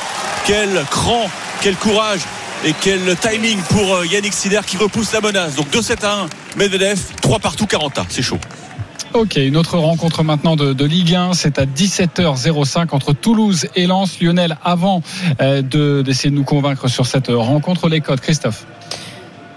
[0.46, 1.28] quel cran,
[1.60, 2.20] quel courage
[2.64, 5.56] et quel timing pour euh, Yannick Sinner qui repousse la menace.
[5.56, 6.26] Donc 2-7 à 1.
[6.56, 8.06] Medvedev, 3 partout, 40 à.
[8.08, 8.38] C'est chaud.
[9.12, 14.20] Ok, une autre rencontre maintenant de, Ligue 1, c'est à 17h05 entre Toulouse et Lens.
[14.20, 15.02] Lionel, avant
[15.40, 18.66] euh, de- d'essayer de nous convaincre sur cette rencontre, les codes, Christophe.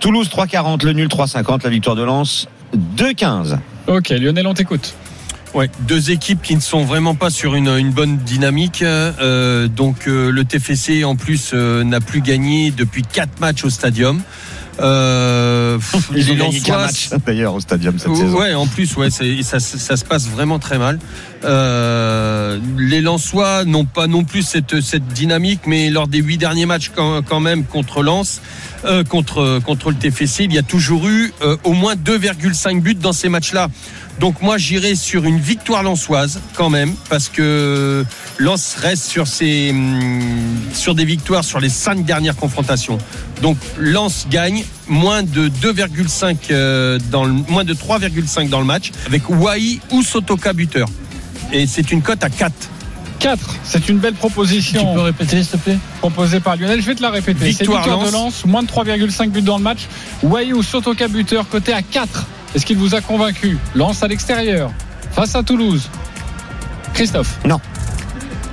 [0.04, 2.50] Toulouse 3,40, le nul 3,50, la victoire de Lens
[2.98, 3.58] 2,15.
[3.88, 4.96] Ok, Lionel, on t'écoute.
[5.54, 8.82] Ouais, deux équipes qui ne sont vraiment pas sur une, une bonne dynamique.
[8.82, 13.70] Euh, donc euh, le TFC en plus euh, n'a plus gagné depuis quatre matchs au
[13.70, 14.22] stadium.
[14.80, 15.78] Euh,
[16.16, 18.38] Ils ont les gagné qu'un Lensois- match d'ailleurs au stadium cette saison.
[18.40, 21.00] Ouais, en plus, ouais, ça, ça se passe vraiment très mal.
[21.44, 26.66] Euh, les Lensois n'ont pas non plus cette, cette dynamique, mais lors des huit derniers
[26.66, 28.42] matchs quand, quand même contre Lens,
[28.86, 32.96] euh, contre contre le TFC, il y a toujours eu euh, au moins 2,5 buts
[32.96, 33.68] dans ces matchs-là.
[34.20, 38.06] Donc moi j'irai sur une victoire lensoise quand même parce que
[38.38, 40.22] Lens reste sur ses hum,
[40.74, 42.98] sur des victoires sur les cinq dernières confrontations.
[43.42, 48.92] Donc Lens gagne moins de 2,5 euh, dans le moins de 3,5 dans le match
[49.08, 50.88] avec Wai ou Sotoka buteur.
[51.52, 52.52] Et c'est une cote à 4.
[53.20, 54.82] 4, c'est une belle proposition.
[54.82, 55.78] Tu peux répéter, s'il te plaît?
[56.00, 57.40] Proposée par Lionel, je vais te la répéter.
[57.54, 58.44] C'est Victoire victoire de Lens.
[58.44, 59.88] Lens, moins de 3,5 buts dans le match.
[60.24, 62.26] Wai ou Sotoka buteur, côté à 4.
[62.56, 64.72] Est-ce qu'il vous a convaincu Lens à l'extérieur,
[65.12, 65.90] face à Toulouse.
[66.94, 67.60] Christophe Non.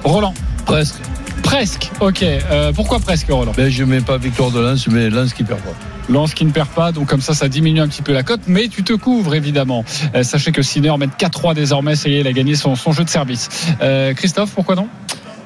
[0.04, 0.34] Roland
[0.64, 0.96] Presque.
[1.42, 2.22] Presque, ok.
[2.22, 5.60] Euh, pourquoi presque, Roland Ben, je mets pas victoire de Lens, mais Lens qui perd
[5.60, 5.74] pas.
[6.08, 8.40] Lens qui ne perd pas, donc comme ça, ça diminue un petit peu la cote,
[8.46, 9.84] mais tu te couvres évidemment.
[10.14, 12.92] Euh, sachez que Sinner met 4-3 désormais, ça y est, il a gagné son, son
[12.92, 13.48] jeu de service.
[13.82, 14.88] Euh, Christophe, pourquoi non?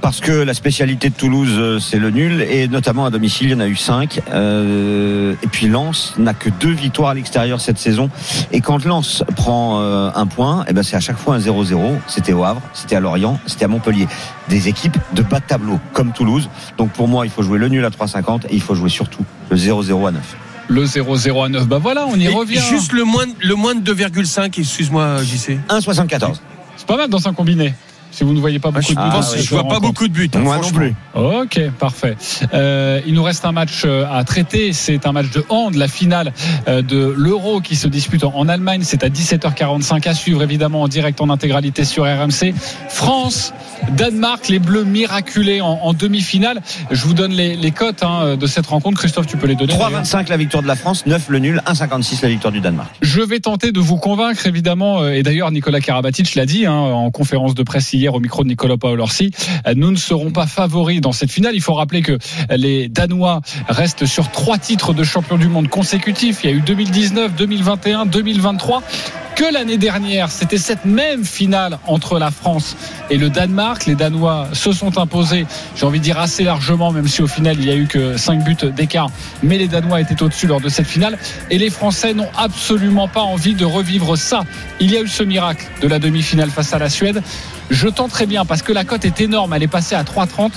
[0.05, 3.53] Parce que la spécialité de Toulouse, euh, c'est le nul, et notamment à domicile, il
[3.53, 4.19] y en a eu 5.
[4.19, 8.11] et puis Lens n'a que deux victoires à l'extérieur cette saison.
[8.53, 11.95] Et quand Lens prend euh, un point, eh ben c'est à chaque fois un 0-0.
[12.07, 14.07] C'était au Havre, c'était à Lorient, c'était à Montpellier.
[14.51, 16.51] Des équipes de bas de tableau, comme Toulouse.
[16.77, 19.25] Donc pour moi, il faut jouer le nul à 3,50 et il faut jouer surtout
[19.49, 20.37] le 0-0 à 9.
[20.69, 22.61] Le 0-0 à 9, bah voilà, on y Et revient.
[22.61, 25.59] Juste le moins, le moins de 2,5, excuse-moi JC.
[25.71, 26.35] 1,74.
[26.77, 27.73] C'est pas mal dans un combiné.
[28.15, 30.07] Si vous ne voyez pas beaucoup je de buts, dans je cette vois pas beaucoup
[30.07, 30.95] de buts, hein, Moi non plus.
[31.15, 32.17] Ok, parfait.
[32.53, 34.73] Euh, il nous reste un match euh, à traiter.
[34.73, 36.33] C'est un match de hand, la finale
[36.69, 38.83] euh, de l'Euro qui se dispute en- Allemagne.
[38.85, 42.55] C'est à 17h45 à suivre évidemment en direct en intégralité sur RMC.
[42.89, 43.53] France,
[43.97, 46.61] Danemark, les Bleus miraculés en, en demi-finale.
[46.91, 48.99] Je vous donne les, les cotes hein, de cette rencontre.
[48.99, 49.73] Christophe, tu peux les donner.
[49.73, 50.03] d'ailleurs.
[50.03, 52.91] 3,25 la victoire de la France, 9 le nul, 1,56 la victoire du Danemark.
[53.03, 56.73] Je vais tenter de vous convaincre, évidemment, euh, et d'ailleurs Nicolas Karabatic l'a dit hein,
[56.75, 59.31] en conférence de presse hier au micro de Nicolas Paolorsi,
[59.75, 61.55] nous ne serons pas favoris dans cette finale.
[61.55, 62.19] Il faut rappeler que
[62.51, 66.41] les Danois restent sur trois titres de champion du monde consécutifs.
[66.45, 68.83] Il y a eu 2019, 2021, 2023
[69.35, 72.77] que l'année dernière, c'était cette même finale entre la France
[73.11, 73.85] et le Danemark.
[73.87, 77.57] Les Danois se sont imposés, j'ai envie de dire assez largement, même si au final
[77.59, 79.11] il y a eu que 5 buts d'écart.
[79.43, 81.19] Mais les Danois étaient au-dessus lors de cette finale.
[81.51, 84.45] Et les Français n'ont absolument pas envie de revivre ça.
[84.79, 87.21] Il y a eu ce miracle de la demi-finale face à la Suède.
[87.71, 89.53] Je tente très bien parce que la cote est énorme.
[89.55, 90.53] Elle est passée à 3,30.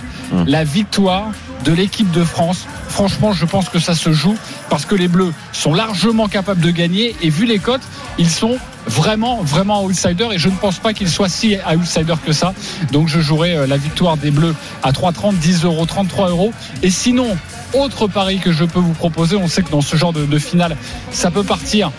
[0.45, 1.31] La victoire
[1.63, 2.65] de l'équipe de France.
[2.87, 4.37] Franchement, je pense que ça se joue
[4.69, 7.81] parce que les Bleus sont largement capables de gagner et vu les cotes,
[8.17, 12.31] ils sont vraiment, vraiment outsiders et je ne pense pas qu'ils soient si outsiders que
[12.31, 12.53] ça.
[12.91, 16.53] Donc je jouerai euh, la victoire des Bleus à 3,30, 10 euros, 33 euros.
[16.83, 17.37] Et sinon,
[17.73, 20.39] autre pari que je peux vous proposer, on sait que dans ce genre de, de
[20.39, 20.77] finale,
[21.11, 21.91] ça peut partir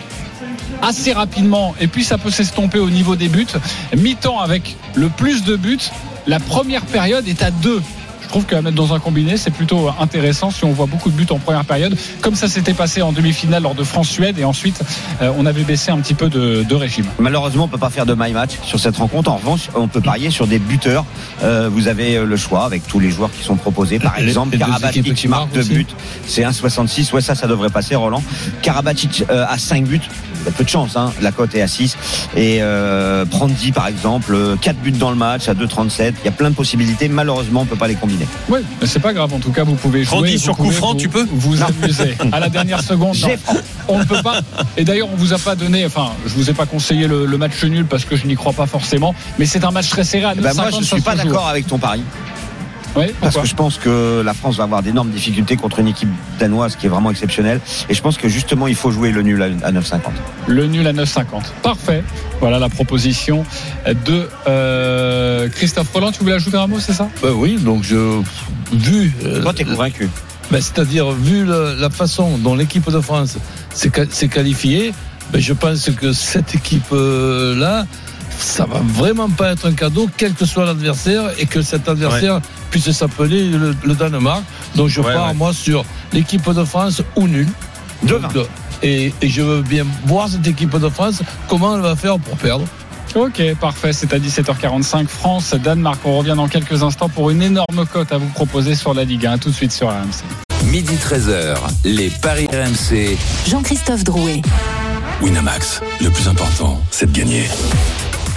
[0.81, 3.47] assez rapidement et puis ça peut s'estomper au niveau des buts.
[3.97, 5.79] Mi-temps avec le plus de buts,
[6.27, 7.81] la première période est à 2.
[8.21, 11.15] Je trouve qu'à mettre dans un combiné, c'est plutôt intéressant si on voit beaucoup de
[11.15, 14.79] buts en première période, comme ça s'était passé en demi-finale lors de France-Suède, et ensuite
[15.23, 17.05] euh, on avait baissé un petit peu de, de régime.
[17.17, 19.31] Malheureusement, on peut pas faire de my match sur cette rencontre.
[19.31, 21.05] En revanche, on peut parier sur des buteurs.
[21.41, 23.97] Euh, vous avez euh, le choix avec tous les joueurs qui sont proposés.
[23.97, 25.87] Par Les- exemple, les Karabatic qui marque deux buts.
[26.27, 27.11] C'est 1,66.
[27.13, 28.21] Ouais, ça, ça devrait passer, Roland.
[28.61, 30.01] Karabatic euh, à 5 buts.
[30.41, 31.11] Il y a peu de chance, hein.
[31.21, 31.97] La cote est à 6.
[32.35, 36.13] Et euh, Prandi, par exemple, 4 buts dans le match à 2,37.
[36.23, 37.07] Il y a plein de possibilités.
[37.09, 38.27] Malheureusement, on peut pas les combiner.
[38.47, 39.33] Oui, mais c'est pas grave.
[39.33, 40.31] En tout cas, vous pouvez jouer.
[40.33, 42.15] Vous sur coup franc, vous- tu peux vous amuser.
[42.31, 43.29] À la dernière seconde, non.
[43.87, 44.41] On ne peut pas.
[44.77, 45.85] Et d'ailleurs, on vous a pas donné.
[45.85, 48.53] Enfin, je vous ai pas conseillé le, le match nul parce que je n'y crois
[48.53, 49.13] pas forcément.
[49.39, 50.25] Mais c'est un match très serré.
[50.25, 52.01] À Eh ben, moi, 9,50, je ça suis pas d'accord avec ton pari.
[52.95, 56.09] Oui, Parce que je pense que la France va avoir d'énormes difficultés contre une équipe
[56.39, 57.61] danoise qui est vraiment exceptionnelle.
[57.87, 59.99] Et je pense que justement, il faut jouer le nul à à 9,50.
[60.47, 61.25] Le nul à 9,50.
[61.61, 62.03] Parfait.
[62.39, 63.45] Voilà la proposition
[64.05, 66.11] de euh, Christophe Roland.
[66.11, 67.07] Tu voulais ajouter un mot, c'est ça?
[67.21, 68.21] Ben oui, donc je.
[68.73, 69.13] Vu.
[69.23, 70.09] euh, Toi, t'es convaincu
[70.51, 73.37] ben, C'est-à-dire, vu le- la façon dont l'équipe de France
[73.73, 74.93] s'est qua- s'est qualifiée,
[75.31, 77.85] ben, je pense que cette équipe-là,
[78.39, 82.41] ça va vraiment pas être un cadeau, quel que soit l'adversaire, et que cet adversaire
[82.69, 84.43] puisse s'appeler le, le Danemark.
[84.75, 85.33] Donc je Ouais, pars, ouais.
[85.33, 87.47] moi, sur l'équipe de France ou nul.
[88.03, 88.21] Donc,
[88.81, 92.37] Et, et je veux bien voir cette équipe de France, comment elle va faire pour
[92.37, 92.65] perdre.
[93.15, 93.91] Ok, parfait.
[93.91, 95.07] C'est à 17h45.
[95.07, 95.99] France, Danemark.
[96.05, 99.25] On revient dans quelques instants pour une énorme cote à vous proposer sur la Ligue
[99.25, 99.37] 1.
[99.39, 100.23] tout de suite sur RMC.
[100.65, 103.17] Midi 13h, les Paris RMC.
[103.49, 104.41] Jean-Christophe Drouet.
[105.21, 107.47] Winamax, le plus important, c'est de gagner.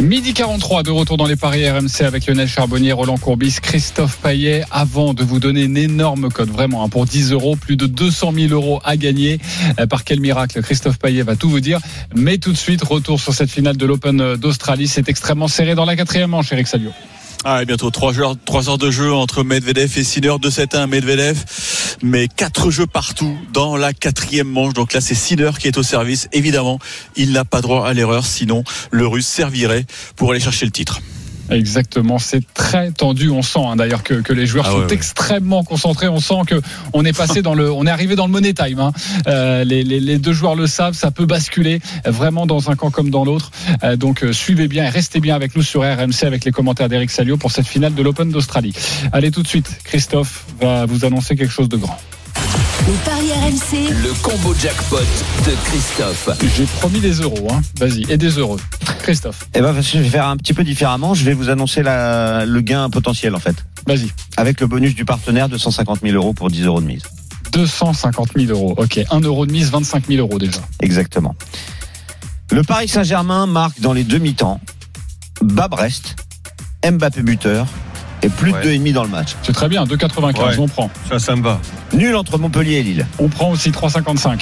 [0.02, 4.64] Midi 43 de retour dans les paris RMC avec Lionel Charbonnier, Roland Courbis, Christophe Paillet.
[4.72, 8.32] Avant de vous donner une énorme cote, vraiment, hein, pour 10 euros, plus de 200
[8.34, 9.38] 000 euros à gagner.
[9.78, 11.78] Euh, Par quel miracle Christophe Paillet va tout vous dire.
[12.16, 14.88] Mais tout de suite, retour sur cette finale de l'Open d'Australie.
[14.88, 16.90] C'est extrêmement serré dans la quatrième manche, Eric Salio.
[17.44, 21.42] Ah, et bientôt 3 heures, 3 heures de jeu entre Medvedev et Sinner, 2-7-1 Medvedev,
[22.00, 24.74] mais 4 jeux partout dans la quatrième manche.
[24.74, 26.28] Donc là, c'est Sinner qui est au service.
[26.32, 26.78] Évidemment,
[27.16, 31.00] il n'a pas droit à l'erreur, sinon le Russe servirait pour aller chercher le titre.
[31.50, 33.28] Exactement, c'est très tendu.
[33.30, 34.94] On sent hein, d'ailleurs que, que les joueurs Ah sont ouais, ouais.
[34.94, 36.08] extrêmement concentrés.
[36.08, 36.60] On sent que
[36.92, 38.78] on est passé dans le, on est arrivé dans le money time.
[38.80, 38.92] hein.
[39.26, 42.90] Euh, les, les- les deux joueurs le savent, ça peut basculer vraiment dans un camp
[42.90, 43.50] comme dans l'autre.
[43.84, 46.88] Euh, donc euh, suivez bien et restez bien avec nous sur RMC avec les commentaires
[46.88, 48.72] d'Eric Salio pour cette finale de l'Open d'Australie.
[49.12, 51.98] Allez tout de suite, Christophe va vous annoncer quelque chose de grand.
[52.86, 54.98] Les paris RMC, Le combo jackpot
[55.46, 56.28] de Christophe.
[56.56, 57.60] J'ai promis des euros, hein.
[57.78, 58.58] vas-y, et des heureux.
[59.02, 61.14] Christophe, Eh ben, je vais faire un petit peu différemment.
[61.14, 63.54] Je vais vous annoncer la- le gain potentiel, en fait.
[63.86, 64.10] vas-y.
[64.36, 67.02] Avec le bonus du partenaire de 150 000 euros pour 10 euros de mise.
[67.52, 68.74] 250 000 euros.
[68.76, 70.60] Ok, 1 euro de mise, 25 000 euros déjà.
[70.80, 71.34] Exactement.
[72.50, 74.60] Le Paris Saint-Germain marque dans les demi-temps
[75.42, 76.16] bas Brest,
[76.84, 77.66] Mbappé buteur
[78.22, 78.62] et plus Ouais.
[78.62, 79.36] de 2,5 dans le match.
[79.42, 80.58] C'est très bien, 2,95, Ouais.
[80.58, 80.90] on prend.
[81.08, 81.60] Ça, ça me va.
[81.92, 83.06] Nul entre Montpellier et Lille.
[83.18, 84.40] On prend aussi 3,55.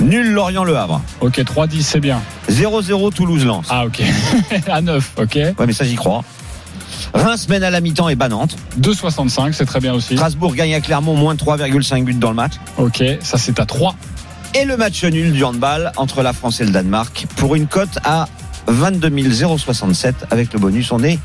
[0.00, 1.02] Nul Lorient-Le Havre.
[1.20, 2.20] Ok, 3,10, c'est bien.
[2.48, 3.66] 0-0 Toulouse-Lens.
[3.68, 4.00] Ah, ok.
[4.68, 5.34] à 9, ok.
[5.34, 6.24] Ouais, mais ça, j'y crois.
[7.12, 8.56] Reims mène à la mi-temps et bat Nantes.
[8.80, 10.14] 2,65, c'est très bien aussi.
[10.16, 12.52] Strasbourg gagne à Clermont, moins 3,5 buts dans le match.
[12.78, 13.94] Ok, ça c'est à 3.
[14.54, 17.98] Et le match nul du handball entre la France et le Danemark pour une cote
[18.04, 18.28] à
[18.66, 19.10] 22
[19.58, 20.92] 067 avec le bonus.
[20.92, 21.18] On est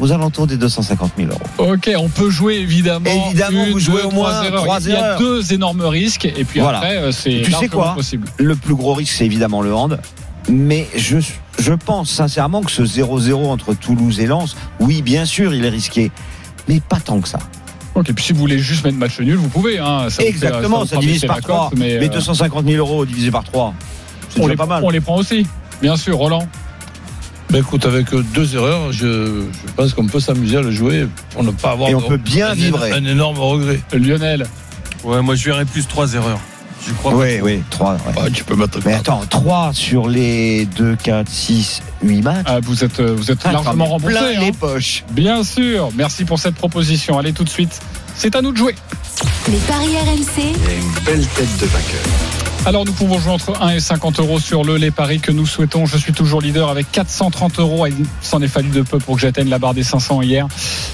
[0.00, 1.72] aux alentours des 250 000 euros.
[1.72, 3.10] Ok, on peut jouer évidemment.
[3.30, 4.62] Évidemment, une, vous jouez deux, au moins trois erreurs.
[4.64, 6.78] trois Il y a deux énormes risques et puis Voilà.
[6.78, 8.26] après, euh, c'est Tu sais quoi possible.
[8.38, 10.00] Le plus gros risque, c'est évidemment le hand.
[10.48, 11.18] Mais je,
[11.58, 15.70] je pense sincèrement que ce 0-0 entre Toulouse et Lens, oui, bien sûr, il est
[15.70, 16.10] risqué.
[16.68, 17.38] Mais pas tant que ça.
[17.94, 19.78] Ok, puis si vous voulez juste mettre match nul, vous pouvez.
[19.78, 20.00] Hein.
[20.00, 21.68] Ça vous fait- Exactement, vous ça, divise par la 3.
[21.70, 23.72] cote, mais, Mais, euh, 250 000 euros divisé par 3,
[24.28, 24.82] c'est on, déjà les, pas mal.
[24.84, 25.46] on les prend aussi.
[25.80, 26.46] Bien sûr, Roland.
[27.54, 31.06] Ben écoute, avec euh, deux erreurs, je, je pense qu'on peut s'amuser à le jouer
[31.30, 32.90] pour ne pas avoir Et on de- peut bien un, vibrer.
[32.90, 33.80] un énorme regret.
[33.92, 34.44] Lionel.
[35.04, 36.40] Ouais, moi, je verrais plus 3 erreurs.
[36.84, 37.96] Je crois Oui, oui, 3.
[38.16, 42.44] Ah, tu peux mettre Mais attends, 3 sur les 2, 4, 6, 8 matchs.
[42.46, 44.16] Ah, vous êtes, euh, vous êtes Ah, largement remboursé.
[44.16, 44.40] plein hein.
[44.40, 45.04] les poches.
[45.12, 45.90] Bien sûr.
[45.94, 47.20] Merci pour cette proposition.
[47.20, 47.78] Allez tout de suite.
[48.16, 48.74] C'est à nous de jouer.
[49.48, 52.43] les paris RMC, Et une belle tête de vainqueur.
[52.66, 55.44] Alors nous pouvons jouer entre 1 et 50 euros sur le les paris que nous
[55.44, 55.84] souhaitons.
[55.84, 57.86] Je suis toujours leader avec 430 euros.
[57.86, 60.46] Il s'en est fallu de peu pour que j'atteigne la barre des 500 hier.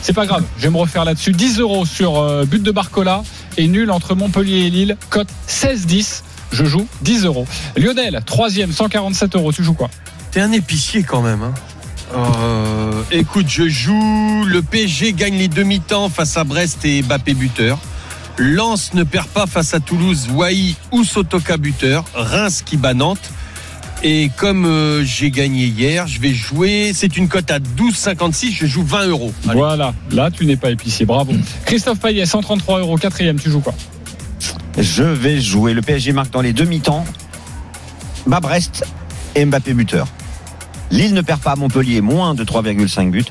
[0.03, 1.33] C'est pas grave, je vais me refaire là-dessus.
[1.33, 3.23] 10 euros sur euh, but de Barcola
[3.57, 4.96] et nul entre Montpellier et Lille.
[5.11, 6.23] Cote 16-10.
[6.51, 7.46] Je joue 10 euros.
[7.77, 9.53] Lionel, troisième, 147 euros.
[9.53, 9.90] Tu joues quoi?
[10.33, 11.42] T'es un épicier quand même.
[11.42, 11.55] Hein.
[12.14, 14.44] Euh, écoute, je joue.
[14.46, 17.79] Le PSG gagne les demi-temps face à Brest et Mbappé buteur.
[18.40, 22.05] Lens ne perd pas face à Toulouse, Wai ou Sotoka buteur.
[22.14, 23.31] Reims qui bat Nantes.
[24.03, 26.92] Et comme euh, j'ai gagné hier, je vais jouer.
[26.94, 28.53] C'est une cote à 12,56.
[28.53, 29.35] Je joue 20 euros.
[29.46, 29.59] Allez.
[29.59, 31.05] Voilà, là tu n'es pas épicier.
[31.05, 31.35] Bravo.
[31.66, 32.96] Christophe Payet, 133 euros.
[32.96, 33.74] Quatrième, tu joues quoi?
[34.79, 35.74] Je vais jouer.
[35.74, 37.05] Le PSG marque dans les demi-temps.
[38.26, 38.87] Bas Brest
[39.35, 40.09] et Mbappé buteur.
[40.90, 43.24] Lille ne perd pas à Montpellier, moins de 3,5 buts.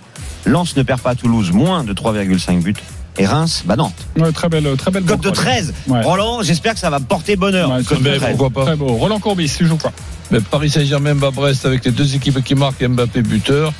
[0.45, 2.75] Lens ne perd pas à Toulouse, moins de 3,5 buts.
[3.19, 3.93] Et Reims, bah Nantes.
[4.17, 5.03] Ouais, Très belle, très belle.
[5.03, 5.45] Cote de banquerolle.
[5.45, 5.73] 13.
[5.87, 6.01] Ouais.
[6.03, 7.69] Roland, j'espère que ça va porter bonheur.
[7.69, 8.29] Ouais, Cote de très, 13.
[8.37, 8.65] pourquoi pas.
[8.65, 8.87] très beau.
[8.93, 9.91] Roland Courbis, tu joues quoi
[10.31, 13.73] Mais Paris Saint-Germain bat Brest avec les deux équipes qui marquent et Mbappé buteur.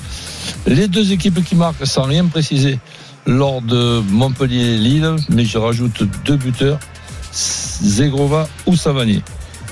[0.67, 2.79] Les deux équipes qui marquent sans rien préciser
[3.25, 6.77] lors de Montpellier-Lille, mais je rajoute deux buteurs,
[7.31, 9.21] Zegrova ou Savani.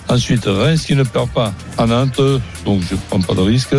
[0.10, 2.22] Ensuite, Reims qui ne perd pas à Nantes,
[2.66, 3.76] donc je ne prends pas de risque.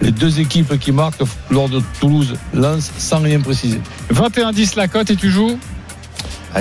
[0.00, 3.80] Les deux équipes qui marquent lors de Toulouse-Lens sans rien préciser.
[4.12, 5.58] 21-10 la cote et tu joues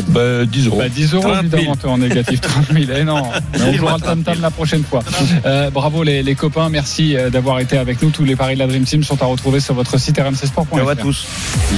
[0.09, 0.77] Ben, 10 euros.
[0.77, 1.43] Bah, 10 euros 30 000.
[1.45, 2.85] évidemment, t'es en négatif 30 000.
[2.95, 3.23] Eh non,
[3.65, 5.03] on jouera le tam tam la prochaine fois.
[5.45, 8.09] Euh, bravo les, les copains, merci euh, d'avoir été avec nous.
[8.09, 10.75] Tous les paris de la Dream Team sont à retrouver sur votre site rmcsport.fr.
[10.75, 11.25] Ciao à tous.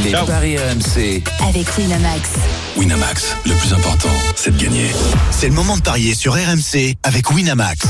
[0.04, 0.26] Les Ciao.
[0.26, 1.24] paris RMC.
[1.48, 2.30] avec Winamax.
[2.78, 4.88] Winamax, le plus important, c'est de gagner.
[5.32, 7.86] C'est le moment de parier sur RMC avec Winamax.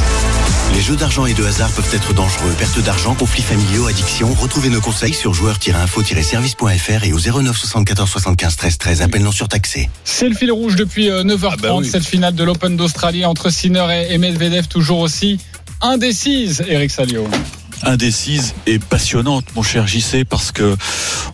[0.73, 2.53] Les jeux d'argent et de hasard peuvent être dangereux.
[2.58, 4.34] Perte d'argent, conflits familiaux, addiction.
[4.34, 9.01] Retrouvez nos conseils sur joueurs-info-service.fr et au 09 74 75 13 13.
[9.01, 9.89] Appel non surtaxé.
[10.03, 11.89] C'est le fil rouge depuis euh, 9h30, Ah bah oui.
[11.89, 15.39] cette finale de l'Open d'Australie entre Sinner et, et Medvedev, toujours aussi
[15.82, 17.27] indécise, Eric Salio.
[17.84, 20.76] Indécise et passionnante, mon cher JC, parce que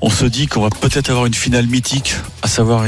[0.02, 2.86] on se dit qu'on va peut-être avoir une finale mythique, à savoir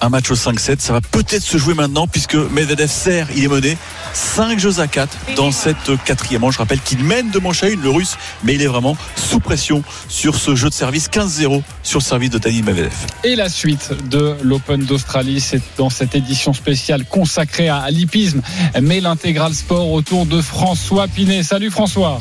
[0.00, 0.80] un match au 5-7.
[0.80, 3.76] Ça va peut-être se jouer maintenant, puisque Medvedev sert, il est mené
[4.14, 6.54] 5 jeux à 4 dans cette quatrième manche.
[6.54, 9.40] Je rappelle qu'il mène de manche à une, le russe, mais il est vraiment sous
[9.40, 12.94] pression sur ce jeu de service 15-0 sur le service de Daniel Medvedev.
[13.24, 18.40] Et la suite de l'Open d'Australie, c'est dans cette édition spéciale consacrée à l'hippisme,
[18.80, 21.42] mais l'intégral sport autour de François Pinet.
[21.42, 22.20] Salut François.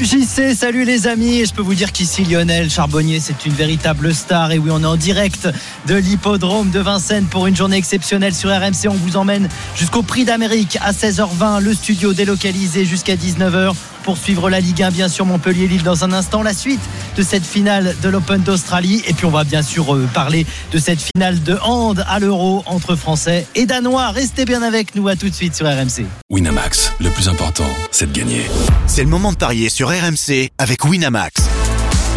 [0.00, 4.50] JC, salut les amis, je peux vous dire qu'ici Lionel Charbonnier, c'est une véritable star.
[4.50, 5.48] Et oui, on est en direct
[5.86, 8.88] de l'hippodrome de Vincennes pour une journée exceptionnelle sur RMC.
[8.88, 13.74] On vous emmène jusqu'au Prix d'Amérique à 16h20, le studio délocalisé jusqu'à 19h
[14.10, 16.42] pour suivre la Ligue 1, bien sûr, Montpellier-Lille dans un instant.
[16.42, 16.80] La suite
[17.16, 19.04] de cette finale de l'Open d'Australie.
[19.06, 22.64] Et puis, on va bien sûr euh, parler de cette finale de hand à l'Euro
[22.66, 24.08] entre Français et Danois.
[24.08, 25.06] Restez bien avec nous.
[25.06, 26.06] À tout de suite sur RMC.
[26.28, 28.50] Winamax, le plus important, c'est de gagner.
[28.88, 31.42] C'est le moment de parier sur RMC avec Winamax.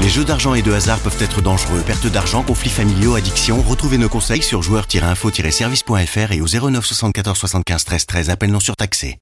[0.01, 1.83] Les jeux d'argent et de hasard peuvent être dangereux.
[1.85, 3.61] Perte d'argent, conflits familiaux, addiction.
[3.61, 8.29] Retrouvez nos conseils sur joueurs-info-service.fr et au 09 74 75 13 13.
[8.31, 9.19] Appel non surtaxé.